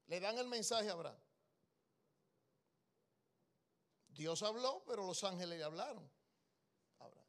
[0.07, 1.21] le dan el mensaje a Abraham.
[4.11, 6.09] Dios habló, pero los ángeles le hablaron.
[7.01, 7.27] Abraham.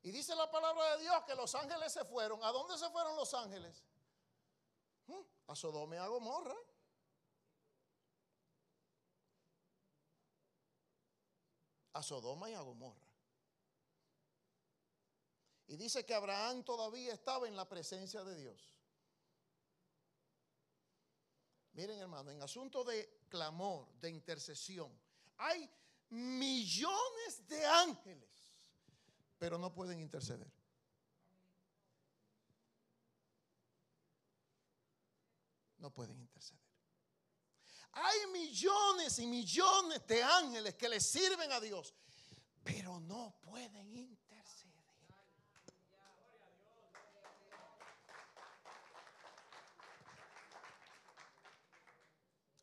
[0.00, 2.42] Y dice la palabra de Dios que los ángeles se fueron.
[2.42, 3.84] ¿A dónde se fueron los ángeles?
[5.46, 6.56] A Sodoma y a Gomorra.
[11.92, 13.06] A Sodoma y a Gomorra.
[15.68, 18.76] Y dice que Abraham todavía estaba en la presencia de Dios.
[21.72, 24.90] Miren hermano, en asunto de clamor, de intercesión,
[25.36, 25.68] hay
[26.08, 28.30] millones de ángeles,
[29.38, 30.50] pero no pueden interceder.
[35.86, 36.60] No pueden interceder.
[37.92, 41.94] Hay millones y millones de ángeles que le sirven a Dios,
[42.64, 44.74] pero no pueden interceder.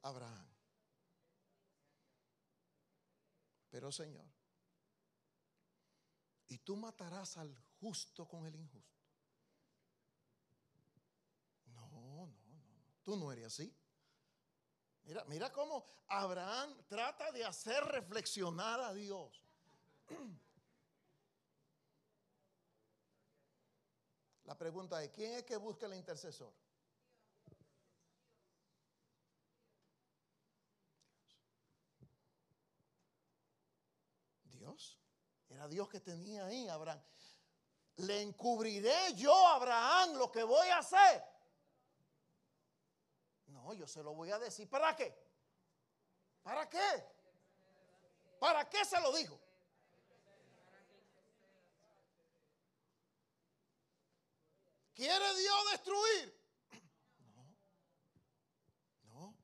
[0.01, 0.49] Abraham.
[3.69, 4.27] Pero Señor,
[6.49, 8.92] y tú matarás al justo con el injusto.
[13.03, 13.75] Tú no eres así.
[15.03, 19.43] Mira, mira cómo Abraham trata de hacer reflexionar a Dios.
[24.45, 26.53] La pregunta es, ¿quién es que busca el intercesor?
[34.45, 34.97] Dios.
[35.49, 37.01] Era Dios que tenía ahí Abraham.
[37.97, 41.32] Le encubriré yo a Abraham lo que voy a hacer.
[43.53, 44.67] No, yo se lo voy a decir.
[44.67, 45.15] ¿Para qué?
[46.41, 47.05] ¿Para qué?
[48.39, 49.39] ¿Para qué se lo dijo?
[54.93, 56.41] ¿Quiere Dios destruir?
[57.35, 57.55] No.
[59.03, 59.37] No.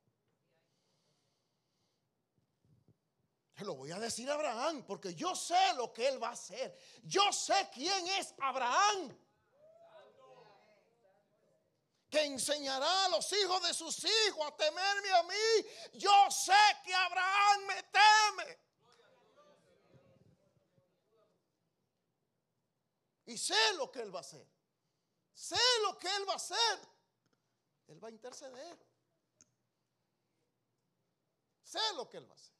[3.55, 6.33] Se lo voy a decir a Abraham porque yo sé lo que él va a
[6.33, 6.77] hacer.
[7.03, 9.15] Yo sé quién es Abraham
[12.09, 15.69] que enseñará a los hijos de sus hijos a temerme a mí.
[15.93, 18.59] Yo sé que Abraham me teme.
[23.27, 24.45] Y sé lo que él va a hacer.
[25.33, 26.79] Sé lo que él va a hacer.
[27.87, 28.77] Él va a interceder.
[31.63, 32.55] Sé lo que él va a hacer.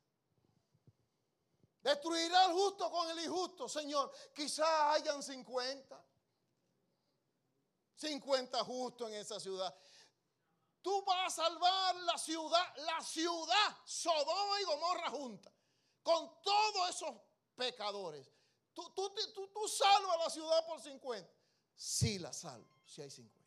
[1.82, 4.12] Destruirá al justo con el injusto, Señor.
[4.34, 6.06] Quizá hayan 50.
[8.00, 9.76] 50 justos en esa ciudad.
[10.82, 15.52] Tú vas a salvar la ciudad, la ciudad, Sodoma y Gomorra junta,
[16.02, 17.14] con todos esos
[17.56, 18.32] pecadores.
[18.74, 19.12] Tú, tú,
[19.54, 21.30] tú, salvas la ciudad por 50.
[21.76, 23.38] Sí la salvo, si hay 50.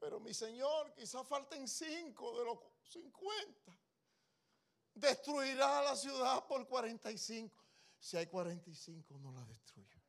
[0.00, 2.58] Pero mi Señor, quizás falten 5 de los
[2.90, 3.78] 50.
[4.94, 7.64] Destruirá la ciudad por 45.
[8.00, 10.00] Si hay 45, no la destruyo.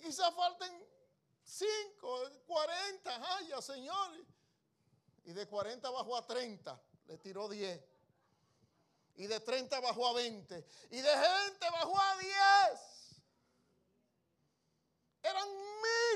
[0.00, 0.91] Quizás falten
[1.44, 4.26] 5, 40, ay, Señor.
[5.24, 7.80] Y de 40 bajó a 30, le tiró 10.
[9.16, 10.66] Y de 30 bajó a 20.
[10.90, 12.32] Y de gente bajó a 10.
[15.22, 15.48] Eran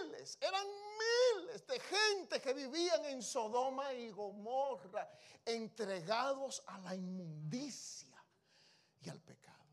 [0.03, 5.09] miles, eran miles de gente que vivían en Sodoma y Gomorra,
[5.45, 8.17] entregados a la inmundicia
[9.01, 9.65] y al pecado.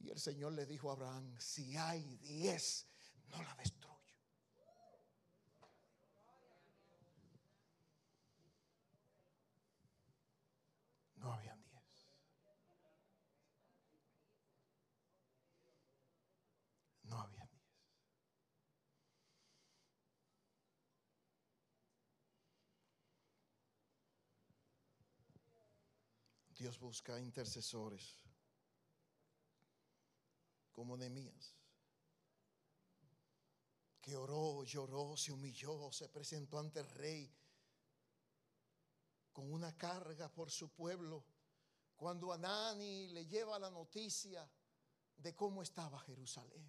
[0.00, 2.88] Y el Señor le dijo a Abraham, si hay diez,
[3.32, 3.98] no la destruyo.
[11.16, 12.08] No habían diez.
[17.04, 17.62] No habían diez.
[26.58, 28.22] Dios busca intercesores
[30.70, 31.61] como Nehemías,
[34.02, 37.32] que oró, lloró, se humilló, se presentó ante el rey
[39.32, 41.24] con una carga por su pueblo.
[41.96, 44.50] Cuando Anani le lleva la noticia
[45.16, 46.68] de cómo estaba Jerusalén.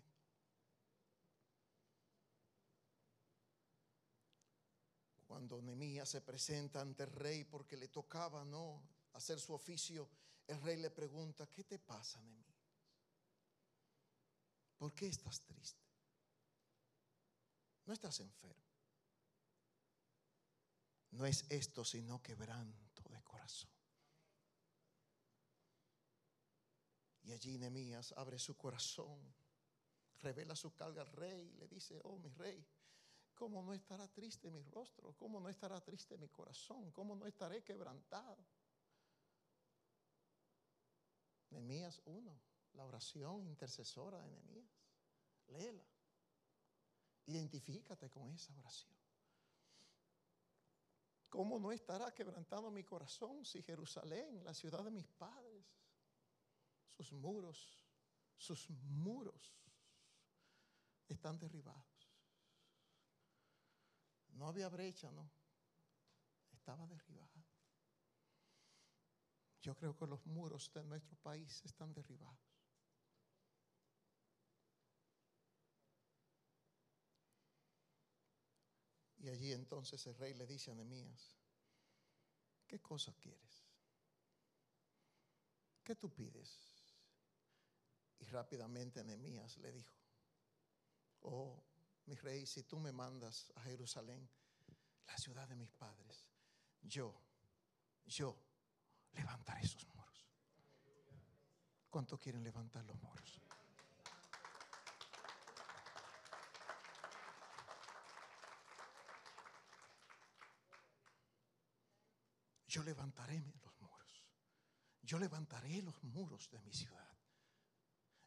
[5.25, 10.07] Cuando Nehemías se presenta ante el rey porque le tocaba no hacer su oficio,
[10.45, 12.53] el rey le pregunta, ¿qué te pasa, Nehemías?
[14.77, 15.82] ¿Por qué estás triste?
[17.85, 18.63] No estás enfermo.
[21.11, 23.69] No es esto sino quebranto de corazón.
[27.23, 29.33] Y allí Nehemías abre su corazón,
[30.19, 32.65] revela su carga al rey y le dice, oh mi rey,
[33.33, 35.15] ¿cómo no estará triste mi rostro?
[35.15, 36.91] ¿Cómo no estará triste mi corazón?
[36.91, 38.45] ¿Cómo no estaré quebrantado?
[41.51, 42.41] Nehemías 1,
[42.73, 44.71] la oración intercesora de Nehemías.
[45.47, 45.92] Léela.
[47.25, 48.93] Identifícate con esa oración.
[51.29, 55.65] ¿Cómo no estará quebrantado mi corazón si Jerusalén, la ciudad de mis padres,
[56.95, 57.79] sus muros,
[58.37, 59.55] sus muros
[61.07, 62.11] están derribados?
[64.29, 65.29] No había brecha, no.
[66.51, 67.43] Estaba derribada.
[69.61, 72.52] Yo creo que los muros de nuestro país están derribados.
[79.23, 81.33] Y allí entonces el rey le dice a Nehemías,
[82.67, 83.63] ¿qué cosa quieres?
[85.81, 86.59] ¿Qué tú pides?
[88.19, 89.95] Y rápidamente Nehemías le dijo,
[91.21, 91.63] oh,
[92.05, 94.29] mi rey, si tú me mandas a Jerusalén,
[95.07, 96.27] la ciudad de mis padres,
[96.81, 97.15] yo,
[98.05, 98.35] yo
[99.13, 100.27] levantaré esos muros.
[101.89, 103.39] ¿Cuánto quieren levantar los muros?
[112.73, 114.25] Yo levantaré los muros.
[115.03, 117.19] Yo levantaré los muros de mi ciudad.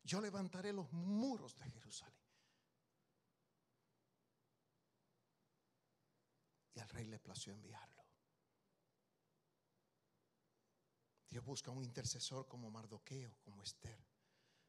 [0.05, 2.31] Yo levantaré los muros de Jerusalén.
[6.75, 8.05] Y al rey le plació enviarlo.
[11.29, 14.01] Dios busca un intercesor como Mardoqueo, como Esther.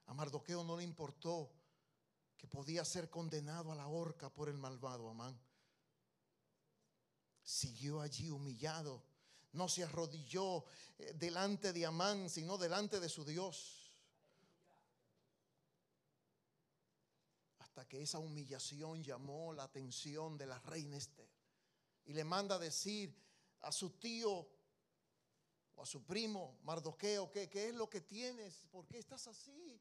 [0.07, 1.53] A Mardoqueo no le importó
[2.36, 5.39] que podía ser condenado a la horca por el malvado Amán.
[7.43, 9.16] Siguió allí humillado
[9.53, 10.65] no se arrodilló
[10.97, 13.91] eh, delante de Amán, sino delante de su Dios.
[17.59, 21.29] Hasta que esa humillación llamó la atención de la reina Esther.
[22.05, 23.13] Y le manda a decir
[23.61, 24.47] a su tío
[25.75, 28.65] o a su primo Mardoqueo, ¿qué, ¿qué es lo que tienes?
[28.71, 29.79] ¿Por qué estás así?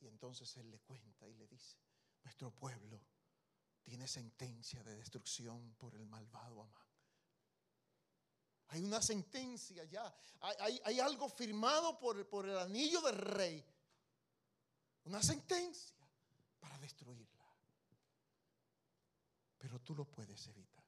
[0.00, 1.76] Y entonces él le cuenta y le dice,
[2.22, 3.00] nuestro pueblo
[3.88, 6.86] tiene sentencia de destrucción por el malvado Amán.
[8.68, 10.14] Hay una sentencia ya.
[10.40, 13.64] Hay, algo firmado por, por el anillo del rey.
[15.04, 15.96] Una sentencia
[16.60, 17.46] para destruirla.
[19.56, 20.84] Pero tú lo puedes evitar.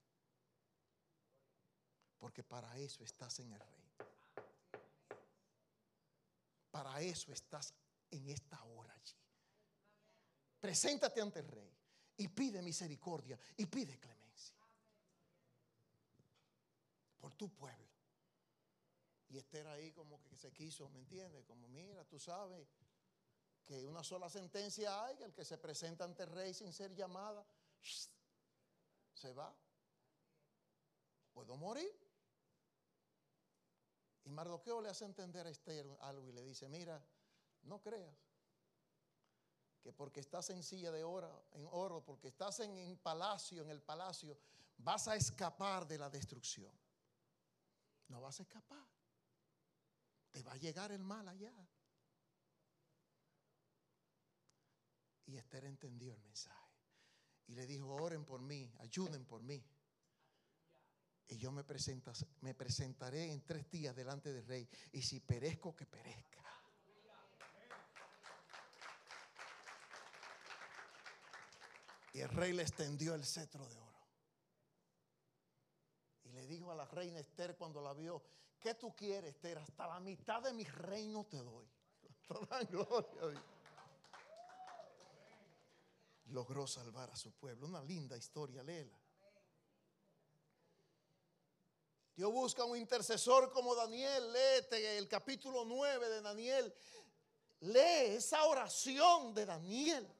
[2.18, 3.92] Porque para eso estás en el rey.
[6.70, 7.72] Para eso estás
[8.10, 9.16] en esta hora allí.
[10.60, 11.79] Preséntate ante el rey
[12.20, 14.54] y pide misericordia y pide clemencia
[17.18, 17.88] por tu pueblo.
[19.30, 21.46] Y Esther ahí como que se quiso, ¿me entiendes?
[21.46, 22.68] Como mira, tú sabes
[23.64, 27.46] que una sola sentencia hay, el que se presenta ante el rey sin ser llamada,
[29.14, 29.56] se va.
[31.32, 31.90] Puedo morir.
[34.24, 37.02] Y Mardoqueo le hace entender a Esther algo y le dice, mira,
[37.62, 38.29] no creas
[39.82, 43.80] que porque estás en silla de oro, en oro, porque estás en, palacio, en el
[43.80, 44.38] palacio,
[44.78, 46.72] vas a escapar de la destrucción.
[48.08, 48.86] No vas a escapar.
[50.30, 51.52] Te va a llegar el mal allá.
[55.26, 56.56] Y Esther entendió el mensaje.
[57.46, 59.64] Y le dijo, oren por mí, ayuden por mí.
[61.28, 61.64] Y yo me,
[62.40, 64.68] me presentaré en tres días delante del rey.
[64.92, 66.40] Y si perezco, que perezca.
[72.12, 73.90] Y el rey le extendió el cetro de oro.
[76.24, 78.22] Y le dijo a la reina Esther cuando la vio,
[78.58, 79.58] ¿qué tú quieres, Esther?
[79.58, 81.68] Hasta la mitad de mi reino te doy.
[82.28, 83.42] Toda gloria.
[86.26, 87.66] Logró salvar a su pueblo.
[87.66, 88.98] Una linda historia, léela.
[92.14, 94.32] Dios busca un intercesor como Daniel.
[94.32, 96.74] Léete el capítulo 9 de Daniel.
[97.60, 100.19] Lee esa oración de Daniel.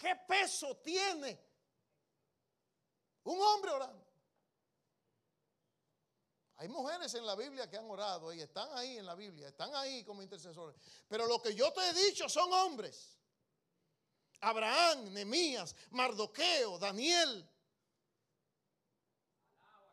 [0.00, 1.38] ¿Qué peso tiene
[3.24, 4.06] un hombre orando?
[6.56, 9.74] Hay mujeres en la Biblia que han orado y están ahí en la Biblia, están
[9.74, 10.74] ahí como intercesores.
[11.06, 13.18] Pero lo que yo te he dicho son hombres.
[14.40, 17.46] Abraham, Nemías, Mardoqueo, Daniel.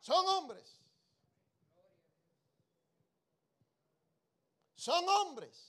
[0.00, 0.80] Son hombres.
[4.74, 5.68] Son hombres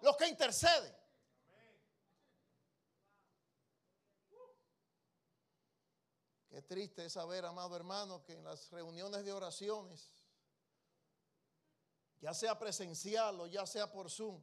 [0.00, 1.00] los que interceden.
[6.50, 10.08] Qué triste es saber, amado hermano, que en las reuniones de oraciones,
[12.20, 14.40] ya sea presencial o ya sea por Zoom,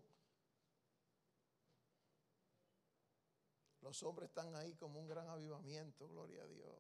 [3.80, 6.76] los hombres están ahí como un gran avivamiento, gloria a Dios.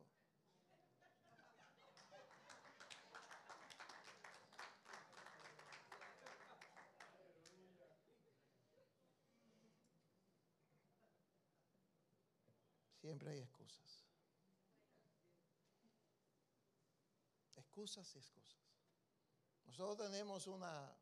[12.99, 13.96] Siempre hay excusas.
[17.77, 18.57] Excusas y excusas.
[19.65, 20.97] Nosotros tenemos una,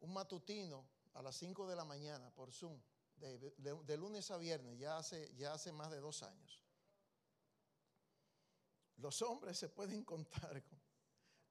[0.00, 2.80] un matutino a las 5 de la mañana por Zoom,
[3.16, 6.64] de, lunes a viernes, ya hace, ya hace más de dos años.
[8.96, 10.80] Los hombres se pueden contar con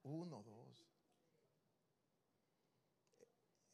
[0.02, 0.84] uno, dos.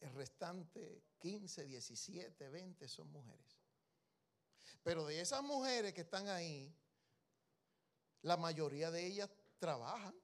[0.00, 3.56] El restante 15, 17, 20 son mujeres.
[4.82, 6.76] Pero de esas mujeres que están ahí,
[8.20, 10.14] la mayoría de ellas trabajan.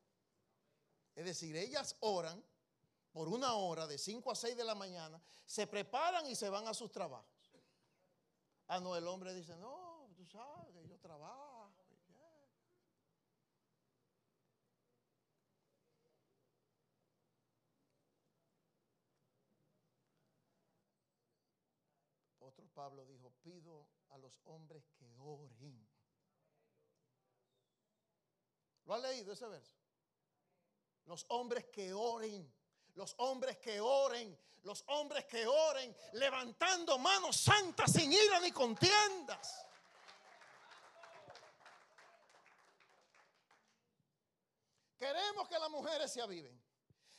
[1.14, 2.42] Es decir, ellas oran
[3.12, 6.66] por una hora de 5 a 6 de la mañana, se preparan y se van
[6.66, 7.52] a sus trabajos.
[8.68, 11.52] Ah, no, el hombre dice, no, tú sabes que yo trabajo.
[22.38, 25.91] Otro Pablo dijo, pido a los hombres que oren.
[28.84, 29.74] ¿Lo ha leído ese verso?
[31.06, 32.52] Los hombres que oren,
[32.94, 39.66] los hombres que oren, los hombres que oren, levantando manos santas sin ira ni contiendas.
[44.98, 46.62] Queremos que las mujeres se aviven.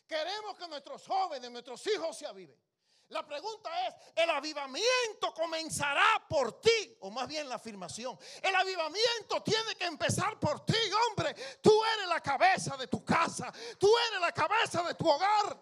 [0.07, 2.62] Queremos que nuestros jóvenes, nuestros hijos se aviven.
[3.09, 6.97] La pregunta es, ¿el avivamiento comenzará por ti?
[7.01, 8.17] O más bien la afirmación.
[8.41, 10.77] El avivamiento tiene que empezar por ti,
[11.09, 11.35] hombre.
[11.61, 13.53] Tú eres la cabeza de tu casa.
[13.77, 15.59] Tú eres la cabeza de tu hogar.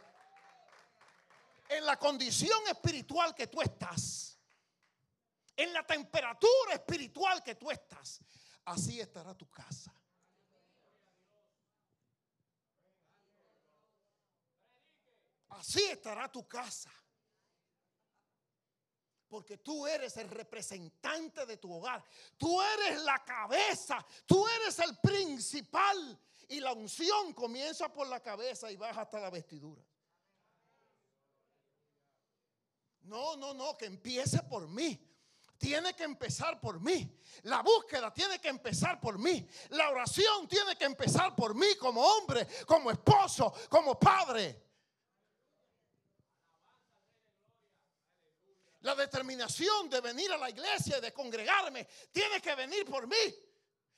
[1.68, 4.38] En la condición espiritual que tú estás.
[5.56, 8.20] En la temperatura espiritual que tú estás.
[8.66, 9.94] Así estará tu casa.
[15.50, 16.90] Así estará tu casa.
[19.32, 22.04] Porque tú eres el representante de tu hogar.
[22.38, 24.06] Tú eres la cabeza.
[24.26, 26.20] Tú eres el principal.
[26.50, 29.82] Y la unción comienza por la cabeza y baja hasta la vestidura.
[33.04, 35.00] No, no, no, que empiece por mí.
[35.58, 37.18] Tiene que empezar por mí.
[37.44, 39.48] La búsqueda tiene que empezar por mí.
[39.70, 44.71] La oración tiene que empezar por mí como hombre, como esposo, como padre.
[48.82, 53.16] La determinación de venir a la iglesia y de congregarme tiene que venir por mí.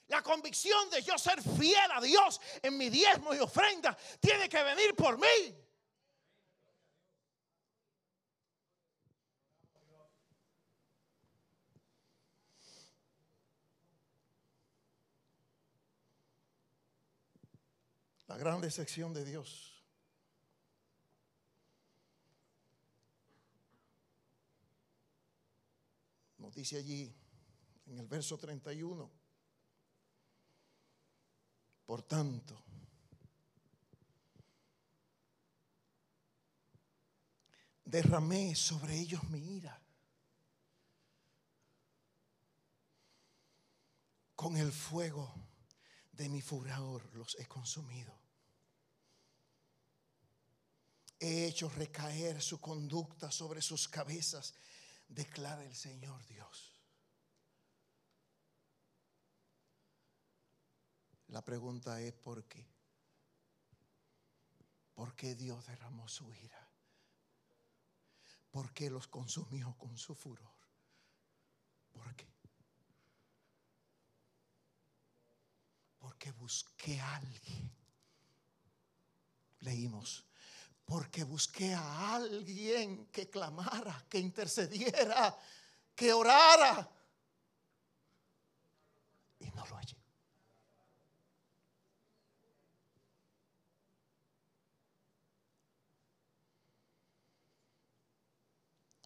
[0.08, 4.62] La convicción de yo ser fiel a Dios en mi diezmo y ofrenda tiene que
[4.62, 5.56] venir por mí.
[18.28, 19.73] La gran decepción de Dios
[26.54, 27.14] dice allí
[27.88, 29.12] en el verso 31.
[31.86, 32.64] Por tanto,
[37.84, 39.80] derramé sobre ellos mi ira.
[44.36, 45.34] Con el fuego
[46.12, 48.20] de mi furor los he consumido.
[51.20, 54.54] He hecho recaer su conducta sobre sus cabezas,
[55.14, 56.74] declara el Señor Dios.
[61.28, 62.68] La pregunta es ¿por qué?
[64.94, 66.70] ¿Por qué Dios derramó su ira?
[68.52, 70.54] ¿Por qué los consumió con su furor?
[71.92, 72.32] ¿Por qué?
[75.98, 77.72] Porque busqué a alguien.
[79.60, 80.26] Leímos.
[80.86, 85.38] Porque busqué a alguien que clamara, que intercediera,
[85.96, 86.90] que orara.
[89.40, 89.98] Y no lo hallé.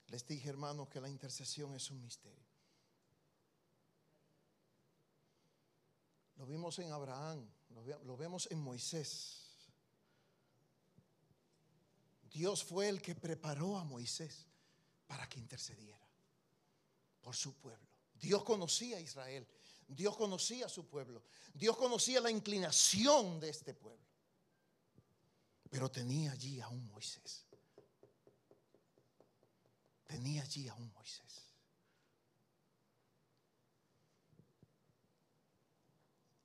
[0.07, 2.47] Les dije, hermanos, que la intercesión es un misterio.
[6.37, 7.49] Lo vimos en Abraham,
[8.05, 9.46] lo, vemos en Moisés.
[12.31, 14.45] Dios fue el que preparó a Moisés
[15.07, 16.07] para que intercediera
[17.21, 17.87] por su pueblo.
[18.13, 19.47] Dios conocía a Israel,
[19.87, 21.23] Dios conocía a su pueblo,
[21.53, 24.05] Dios conocía la inclinación de este pueblo.
[25.69, 27.47] Pero tenía allí a un Moisés
[30.07, 31.43] tenía allí a un Moisés.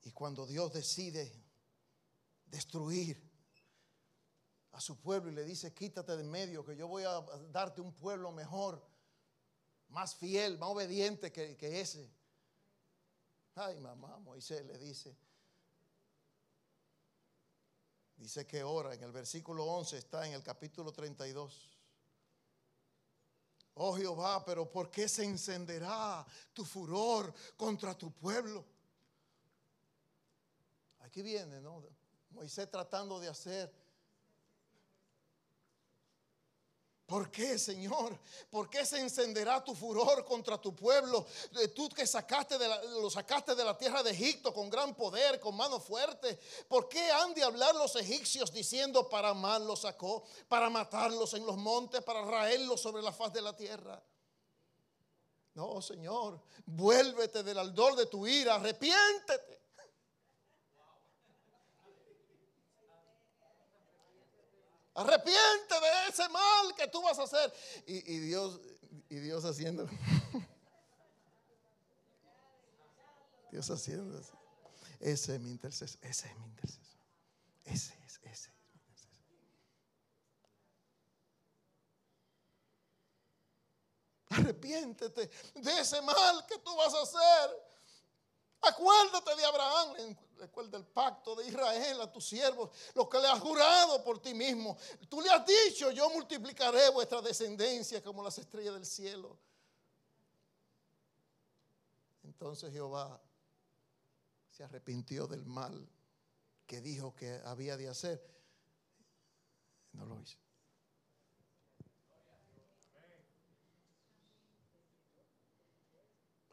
[0.03, 1.33] Y cuando Dios decide
[2.47, 3.32] destruir
[4.73, 7.21] a su pueblo y le dice, quítate de medio, que yo voy a
[7.51, 8.83] darte un pueblo mejor,
[9.89, 12.11] más fiel, más obediente que, ese.
[13.55, 15.15] Ay, mamá, Moisés le dice,
[18.17, 21.69] dice que ora, en el versículo 11 está en el capítulo 32.
[23.75, 28.65] Oh Jehová, pero ¿por qué se encenderá tu furor contra tu pueblo?
[31.01, 31.83] Aquí viene, ¿no?
[32.31, 33.82] Moisés tratando de hacer
[37.13, 38.19] ¿Por qué, Señor?
[38.49, 41.27] ¿Por qué se encenderá tu furor contra tu pueblo?
[41.61, 45.39] Eh, tú que sacaste de lo sacaste de la tierra de Egipto con gran poder,
[45.39, 46.41] con mano fuerte.
[46.69, 51.45] ¿Por qué han de hablar los egipcios diciendo para mal los sacó, para matarlos en
[51.45, 54.03] los montes, para raerlos sobre la faz de la tierra?
[55.53, 59.62] No, Señor, vuélvete del ardor de tu ira, arrepiéntete.
[64.95, 67.53] Arrepiente de ese mal que tú vas a hacer.
[67.87, 68.61] Y, Dios,
[69.09, 69.89] y Dios haciendo.
[73.51, 74.33] Dios haciendo así.
[75.01, 75.99] Ese es mi intercesor.
[76.03, 76.83] Ese es mi intercesor.
[77.65, 79.23] Ese es, ese es mi intercesor.
[84.29, 87.73] Arrepiéntete de ese mal que tú vas a hacer.
[88.61, 90.17] Acuérdate de Abraham,
[91.03, 94.77] pacto de Israel a tus siervos, lo que le has jurado por ti mismo.
[95.09, 99.37] Tú le has dicho, yo multiplicaré vuestra descendencia como las estrellas del cielo.
[102.23, 103.21] Entonces Jehová
[104.49, 105.89] se arrepintió del mal
[106.69, 108.25] que dijo que había de hacer.
[109.95, 110.39] No lo hizo.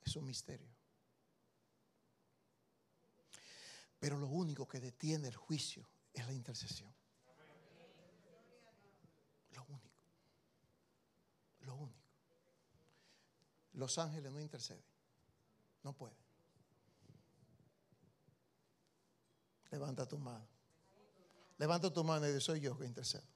[0.04, 0.68] Es un misterio.
[4.00, 6.93] Pero lo único que detiene el juicio es la intercesión.
[9.52, 10.00] Lo único.
[11.62, 12.00] Lo único.
[13.74, 14.84] Los ángeles no interceden.
[15.84, 16.18] No pueden.
[19.72, 20.47] Levanta tu mano.
[21.58, 23.28] Levanta tu mano y dice, soy yo que intercedo.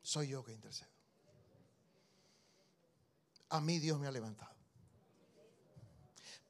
[0.00, 0.90] Soy yo que intercedo.
[3.50, 4.55] A mí Dios me ha levantado.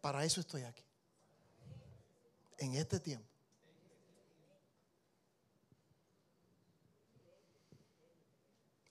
[0.06, 0.84] Para eso estoy aquí.
[2.58, 3.28] En este tiempo.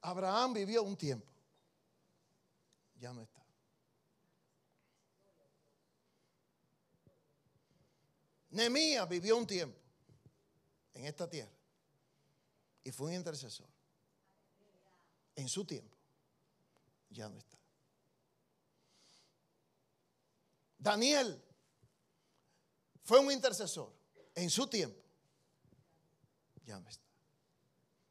[0.01, 1.31] Abraham vivió un tiempo.
[2.97, 3.41] Ya no está.
[8.49, 9.79] Nemías vivió un tiempo
[10.95, 11.57] en esta tierra
[12.83, 13.69] y fue un intercesor.
[15.33, 15.95] En su tiempo.
[17.09, 17.64] Ya no está.
[20.85, 21.43] Daniel
[23.01, 23.91] fue un intercesor
[24.35, 25.01] en su tiempo.
[26.63, 27.03] Ya no está.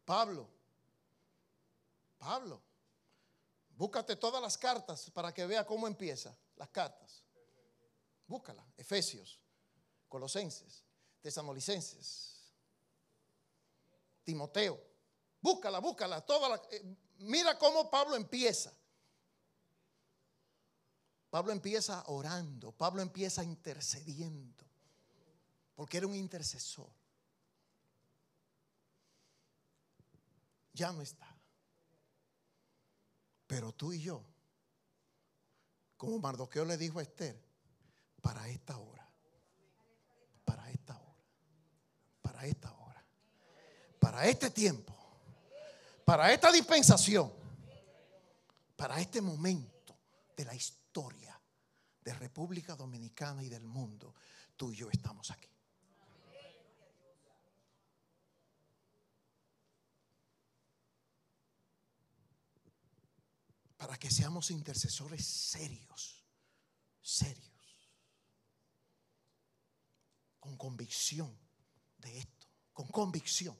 [0.04, 0.50] Pablo.
[2.18, 2.60] Pablo.
[3.76, 7.22] Búscate todas las cartas para que vea cómo empieza las cartas.
[8.26, 8.66] Búscala.
[8.76, 9.38] Efesios.
[10.08, 10.84] Colosenses,
[11.20, 12.54] Tesanolicenses,
[14.22, 14.80] Timoteo.
[15.40, 16.20] Búscala, búscala.
[16.20, 18.72] Toda eh, mira cómo Pablo empieza.
[21.34, 24.64] Pablo empieza orando, Pablo empieza intercediendo,
[25.74, 26.88] porque era un intercesor.
[30.72, 31.26] Ya no está.
[33.48, 34.22] Pero tú y yo,
[35.96, 37.36] como Mardoqueo le dijo a Esther,
[38.22, 39.10] para esta hora,
[40.44, 41.24] para esta hora,
[42.22, 43.04] para esta hora,
[43.98, 44.94] para este tiempo,
[46.04, 47.32] para esta dispensación,
[48.76, 49.98] para este momento
[50.36, 50.83] de la historia
[52.04, 54.14] de República Dominicana y del mundo,
[54.56, 55.48] tú y yo estamos aquí.
[63.76, 66.24] Para que seamos intercesores serios,
[67.02, 67.90] serios,
[70.38, 71.36] con convicción
[71.98, 73.58] de esto, con convicción.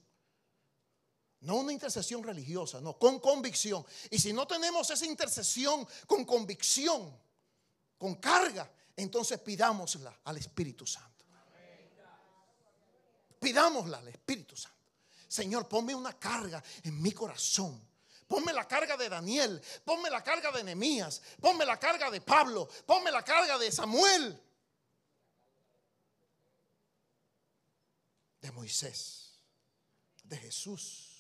[1.41, 3.85] No una intercesión religiosa, no, con convicción.
[4.11, 7.24] Y si no tenemos esa intercesión con convicción,
[8.05, 11.25] con carga, entonces pidámosla al Espíritu Santo.
[13.41, 14.77] Pidámosla al Espíritu Santo.
[15.27, 17.83] Señor, ponme una carga en mi corazón.
[18.29, 22.69] Ponme la carga de Daniel, ponme la carga de Nehemías, ponme la carga de Pablo,
[22.85, 24.39] ponme la carga de Samuel,
[28.43, 29.39] de Moisés,
[30.25, 31.14] de Jesús.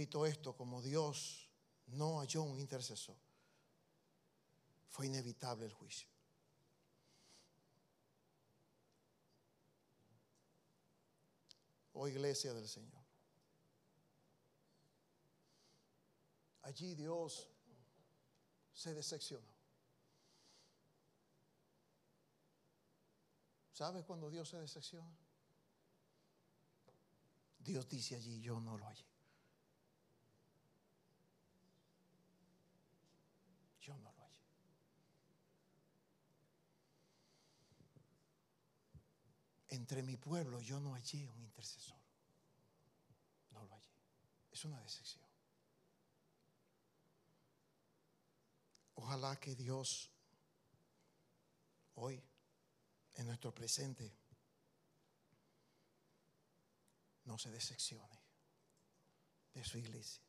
[0.00, 1.46] Repito esto, como Dios
[1.88, 3.18] no halló un intercesor,
[4.88, 6.08] fue inevitable el juicio.
[11.92, 13.04] Oh iglesia del Señor.
[16.62, 17.46] Allí Dios
[18.72, 19.52] se decepcionó.
[23.70, 25.14] ¿Sabes cuando Dios se decepciona?
[27.58, 29.10] Dios dice allí, yo no lo hallé.
[33.80, 34.44] Yo no lo hallé.
[39.70, 41.96] Entre mi pueblo yo no hallé un intercesor.
[43.52, 43.94] No lo hallé.
[44.50, 45.24] Es una decepción.
[48.96, 50.10] Ojalá que Dios
[51.94, 52.22] hoy,
[53.14, 54.12] en nuestro presente,
[57.24, 58.20] no se decepcione
[59.54, 60.22] de su iglesia.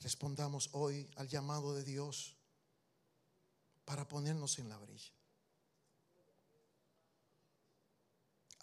[0.00, 2.36] Respondamos hoy al llamado de Dios
[3.84, 5.12] para ponernos en la brilla.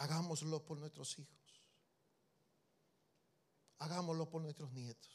[0.02, 1.62] Hagámoslo por nuestros hijos.
[3.78, 5.12] Hagámoslo por nuestros nietos.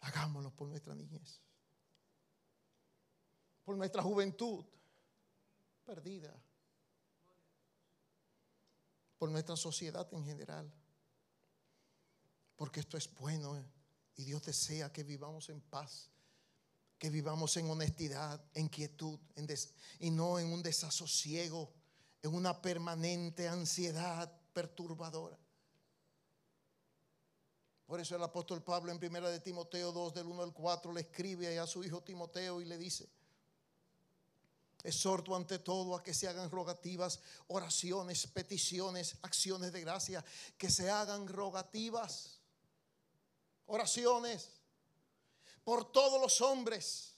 [0.00, 1.40] Hagámoslo por nuestra niñez.
[3.64, 4.64] Por nuestra juventud
[5.84, 6.34] perdida.
[9.16, 10.72] Por nuestra sociedad en general.
[12.56, 13.64] Porque esto es bueno
[14.16, 16.10] y Dios desea que vivamos en paz,
[16.98, 19.18] que vivamos en honestidad, en quietud
[20.00, 21.72] y no en un desasosiego,
[22.22, 25.38] en una permanente ansiedad perturbadora.
[27.86, 31.00] Por eso el apóstol Pablo en primera de Timoteo 2 del 1 al 4 le
[31.02, 33.08] escribe a su hijo Timoteo y le dice,
[34.82, 40.24] Exhorto ante todo a que se hagan rogativas, oraciones, peticiones, acciones de gracia,
[40.56, 42.38] que se hagan rogativas
[43.68, 44.50] oraciones
[45.68, 47.12] por todos los hombres,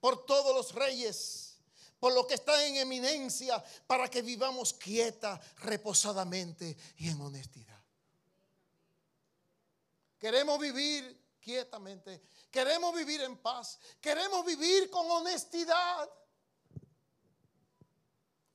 [0.00, 1.58] por todos los reyes,
[2.00, 7.78] por lo que está en eminencia, para que vivamos quieta, reposadamente y en honestidad.
[10.18, 16.08] Queremos vivir quietamente, queremos vivir en paz, queremos vivir con honestidad.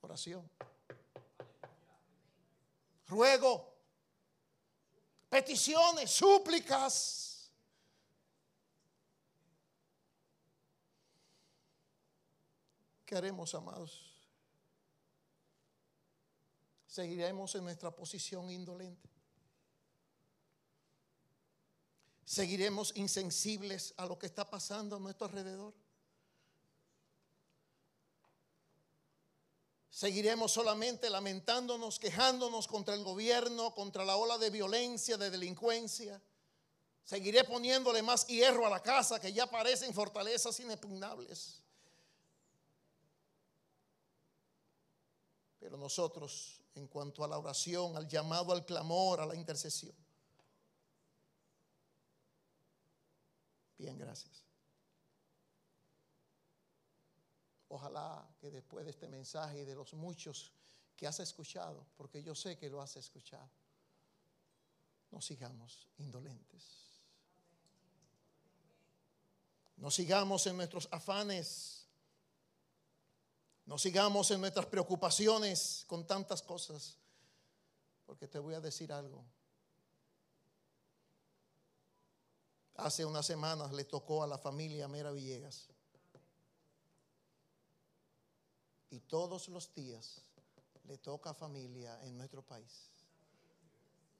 [0.00, 0.50] Oración.
[3.06, 3.72] Ruego
[5.30, 7.31] peticiones, súplicas.
[13.12, 14.10] ¿Qué haremos, amados?
[16.86, 19.06] ¿Seguiremos en nuestra posición indolente?
[22.24, 25.74] ¿Seguiremos insensibles a lo que está pasando a nuestro alrededor?
[29.90, 36.18] Seguiremos solamente lamentándonos, quejándonos contra el gobierno, contra la ola de violencia, de delincuencia.
[37.04, 41.61] Seguiré poniéndole más hierro a la casa que ya parecen fortalezas inexpugnables.
[45.62, 49.94] Pero nosotros, en cuanto a la oración, al llamado, al clamor, a la intercesión,
[53.78, 54.44] Bien, gracias.
[57.66, 60.52] Ojalá que después de este mensaje y de los muchos
[60.94, 63.50] que has escuchado, porque yo sé que lo has escuchado,
[65.10, 66.92] no sigamos indolentes.
[69.78, 71.81] No sigamos en nuestros afanes.
[73.72, 76.98] No sigamos en nuestras preocupaciones con tantas cosas.
[78.04, 79.24] Porque te voy a decir algo.
[82.74, 85.70] Hace unas semanas le tocó a la familia Mera Villegas.
[88.90, 90.20] Y todos los días
[90.84, 92.90] le toca a familia en nuestro país.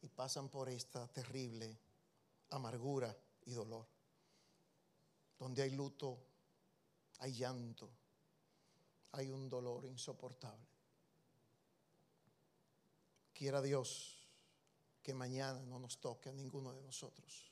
[0.01, 1.79] Y pasan por esta terrible
[2.49, 3.85] amargura y dolor.
[5.39, 6.17] Donde hay luto,
[7.19, 7.91] hay llanto,
[9.13, 10.67] hay un dolor insoportable.
[13.33, 14.27] Quiera Dios
[15.03, 17.51] que mañana no nos toque a ninguno de nosotros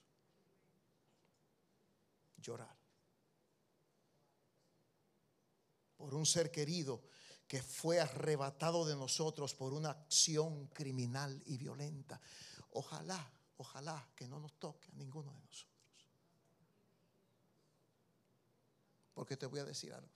[2.38, 2.76] llorar
[5.96, 7.02] por un ser querido
[7.46, 12.20] que fue arrebatado de nosotros por una acción criminal y violenta.
[12.70, 15.66] Ojalá, ojalá que no nos toque a ninguno de nosotros.
[19.12, 20.08] Porque te voy a decir algo.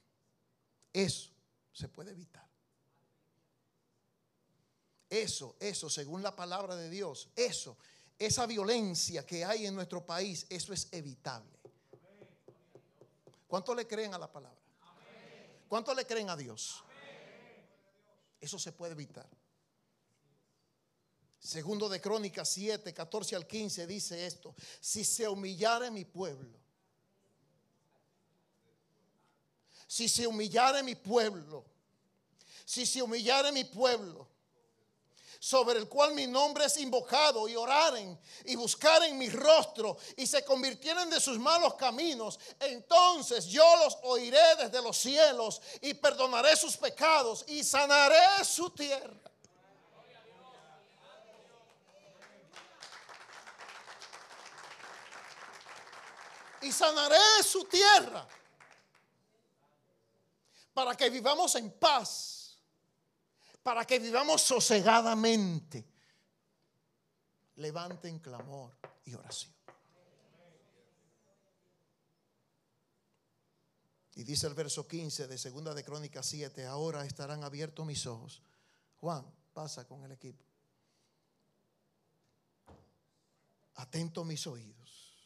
[0.93, 1.34] Eso
[1.75, 2.49] se puede evitar.
[5.11, 7.77] Eso, eso, según la palabra de Dios, eso,
[8.19, 11.59] esa violencia que hay en nuestro país, eso es evitable.
[13.47, 14.59] ¿Cuánto le creen a la palabra?
[15.69, 16.83] ¿Cuánto le creen a Dios?
[18.41, 19.29] Eso se puede evitar.
[21.39, 24.55] Segundo de Crónicas 7, 14 al 15 dice esto.
[24.81, 26.64] Si se humillare mi pueblo,
[29.87, 31.65] si se humillare mi pueblo,
[32.65, 34.29] si se humillare mi pueblo,
[35.39, 40.43] sobre el cual mi nombre es invocado, y oraren y buscaren mi rostro y se
[40.43, 46.79] convirtieren de sus malos caminos, entonces yo los oiré desde los cielos y perdonaré sus
[46.79, 49.31] pecados y sanaré su tierra.
[56.63, 58.27] Y sanaré su tierra
[60.75, 62.45] para que vivamos en paz
[63.65, 65.89] para que vivamos sosegadamente.
[67.57, 69.53] Levanten clamor y oración.
[74.17, 78.43] Y dice el verso 15 de Segunda de Crónicas 7, ahora estarán abiertos mis ojos.
[79.01, 80.45] Juan, pasa con el equipo.
[83.77, 85.17] Atento mis oídos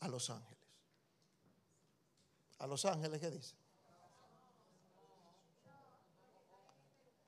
[0.00, 0.55] a los ángeles.
[2.58, 3.54] A los ángeles, ¿qué dice?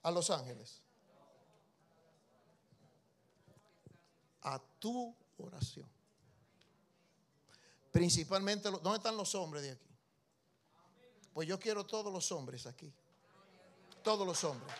[0.08, 0.80] a Los Ángeles?
[4.42, 5.88] A tu oración.
[7.92, 9.88] Principalmente, ¿dónde están los hombres de aquí?
[11.34, 12.92] Pues yo quiero todos los hombres aquí.
[14.02, 14.74] Todos los hombres.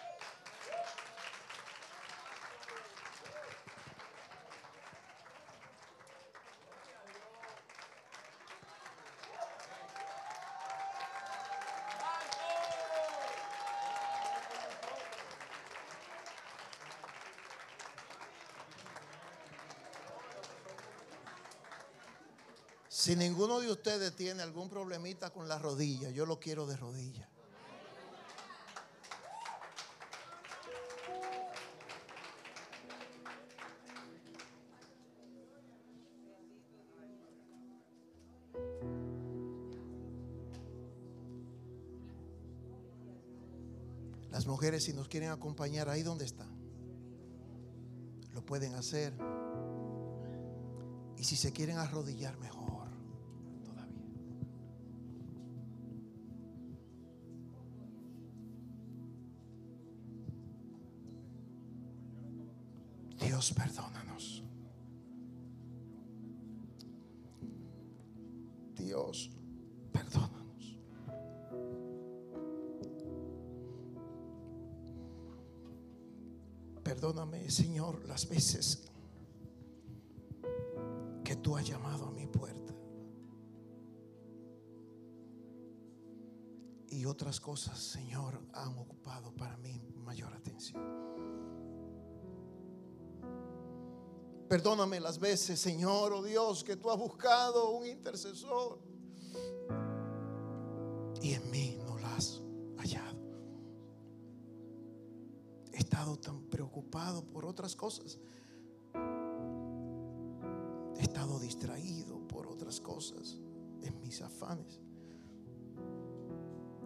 [22.99, 27.29] Si ninguno de ustedes tiene algún problemita con la rodilla, yo lo quiero de rodilla.
[44.33, 46.51] Las mujeres si nos quieren acompañar ahí donde están,
[48.33, 49.15] lo pueden hacer.
[51.17, 52.58] Y si se quieren arrodillar mejor.
[87.49, 90.83] Cosas, Señor, han ocupado para mí mayor atención.
[94.47, 98.79] Perdóname las veces, Señor, oh Dios, que tú has buscado un intercesor
[101.23, 102.43] y en mí no lo has
[102.77, 103.19] hallado.
[105.73, 108.19] He estado tan preocupado por otras cosas.
[110.99, 113.39] He estado distraído por otras cosas,
[113.81, 114.83] en mis afanes,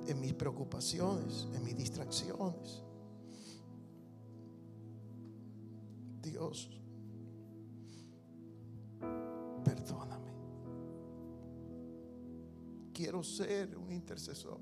[0.06, 2.82] en mis preocupaciones, en mis distracciones.
[6.22, 6.70] Dios,
[9.64, 10.32] perdóname.
[12.92, 14.58] Quiero ser un intercesor.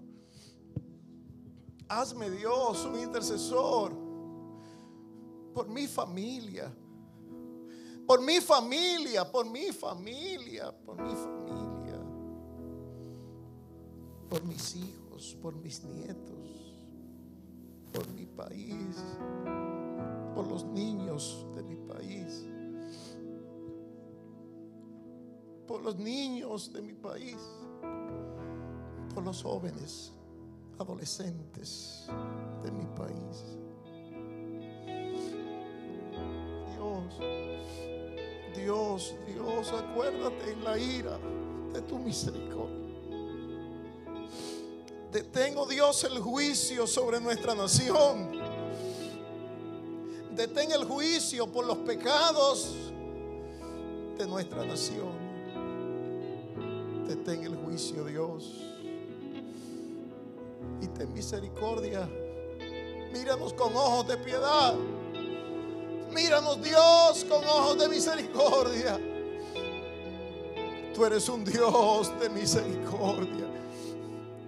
[1.89, 3.93] Hazme Dios un intercesor
[5.53, 6.73] por mi familia
[8.11, 12.01] por mi familia, por mi familia, por mi familia,
[14.29, 15.10] por mis hijos,
[15.43, 16.75] por mis nietos,
[17.93, 18.97] por mi país,
[20.35, 22.45] por los niños de mi país,
[25.67, 27.37] por los niños de mi país,
[29.15, 30.13] por los jóvenes,
[30.79, 32.07] adolescentes
[32.63, 33.59] de mi país.
[36.73, 37.15] Dios.
[38.57, 41.19] Dios, Dios, acuérdate en la ira
[41.73, 42.80] de tu misericordia.
[45.13, 48.31] Detengo, Dios, el juicio sobre nuestra nación.
[50.37, 52.77] Detén el juicio por los pecados
[54.17, 55.31] de nuestra nación.
[57.09, 58.55] Detén el juicio, Dios.
[60.81, 62.09] Y ten misericordia.
[63.13, 64.75] Míranos con ojos de piedad.
[66.13, 69.01] Míranos Dios con ojos de misericordia.
[70.95, 73.47] Tú eres un Dios de misericordia.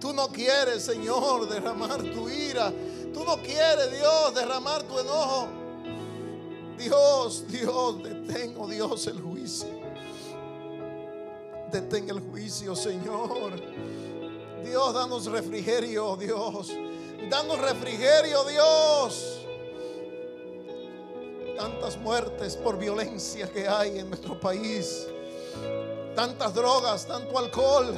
[0.03, 2.73] Tú no quieres, Señor, derramar tu ira.
[3.15, 5.47] Tú no quieres, Dios, derramar tu enojo.
[6.77, 9.69] Dios, Dios, detengo, Dios, el juicio.
[11.71, 13.53] Detén el juicio, Señor.
[14.65, 16.73] Dios, danos refrigerio, Dios.
[17.31, 19.39] Danos refrigerio, Dios
[21.57, 25.07] tantas muertes por violencia que hay en nuestro país,
[26.17, 27.95] tantas drogas, tanto alcohol,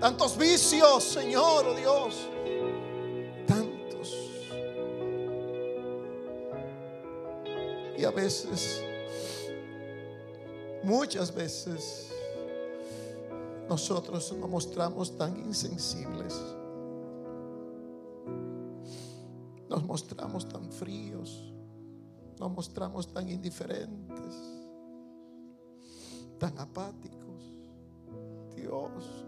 [0.00, 2.28] tantos vicios, Señor, oh Dios,
[3.46, 4.14] tantos.
[7.96, 8.82] Y a veces,
[10.82, 12.12] muchas veces,
[13.68, 16.34] nosotros nos mostramos tan insensibles.
[19.68, 21.48] Nos mostramos tan fríos
[22.38, 24.34] nos mostramos tan indiferentes,
[26.38, 27.18] tan apáticos.
[28.54, 29.24] Dios,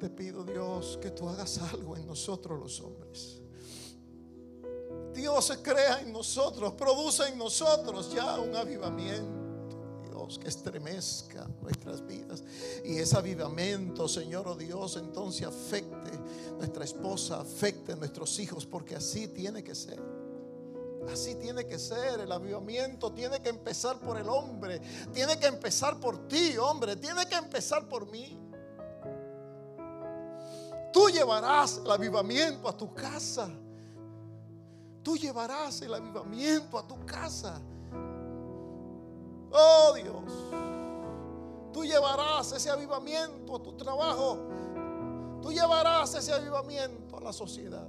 [0.00, 3.36] te pido Dios que tú hagas algo en nosotros los hombres.
[5.14, 9.38] Dios se crea en nosotros, produce en nosotros ya un avivamiento.
[10.08, 12.42] Dios, que estremezca nuestras vidas.
[12.82, 16.12] Y ese avivamiento, Señor, oh Dios, entonces afecte
[16.56, 20.00] nuestra esposa, afecte nuestros hijos, porque así tiene que ser.
[21.12, 22.20] Así tiene que ser.
[22.20, 24.80] El avivamiento tiene que empezar por el hombre.
[25.12, 26.96] Tiene que empezar por ti, hombre.
[26.96, 28.38] Tiene que empezar por mí.
[30.92, 33.48] Tú llevarás el avivamiento a tu casa.
[35.02, 37.60] Tú llevarás el avivamiento a tu casa.
[39.52, 41.72] Oh Dios.
[41.72, 44.38] Tú llevarás ese avivamiento a tu trabajo.
[45.40, 47.88] Tú llevarás ese avivamiento a la sociedad.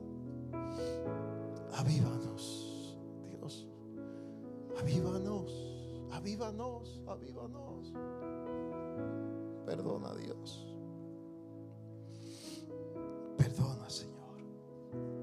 [1.74, 2.22] Avívanos.
[4.82, 5.52] Avívanos,
[6.12, 7.94] avívanos, avívanos.
[9.64, 10.71] Perdona Dios.
[14.92, 15.21] Thank you.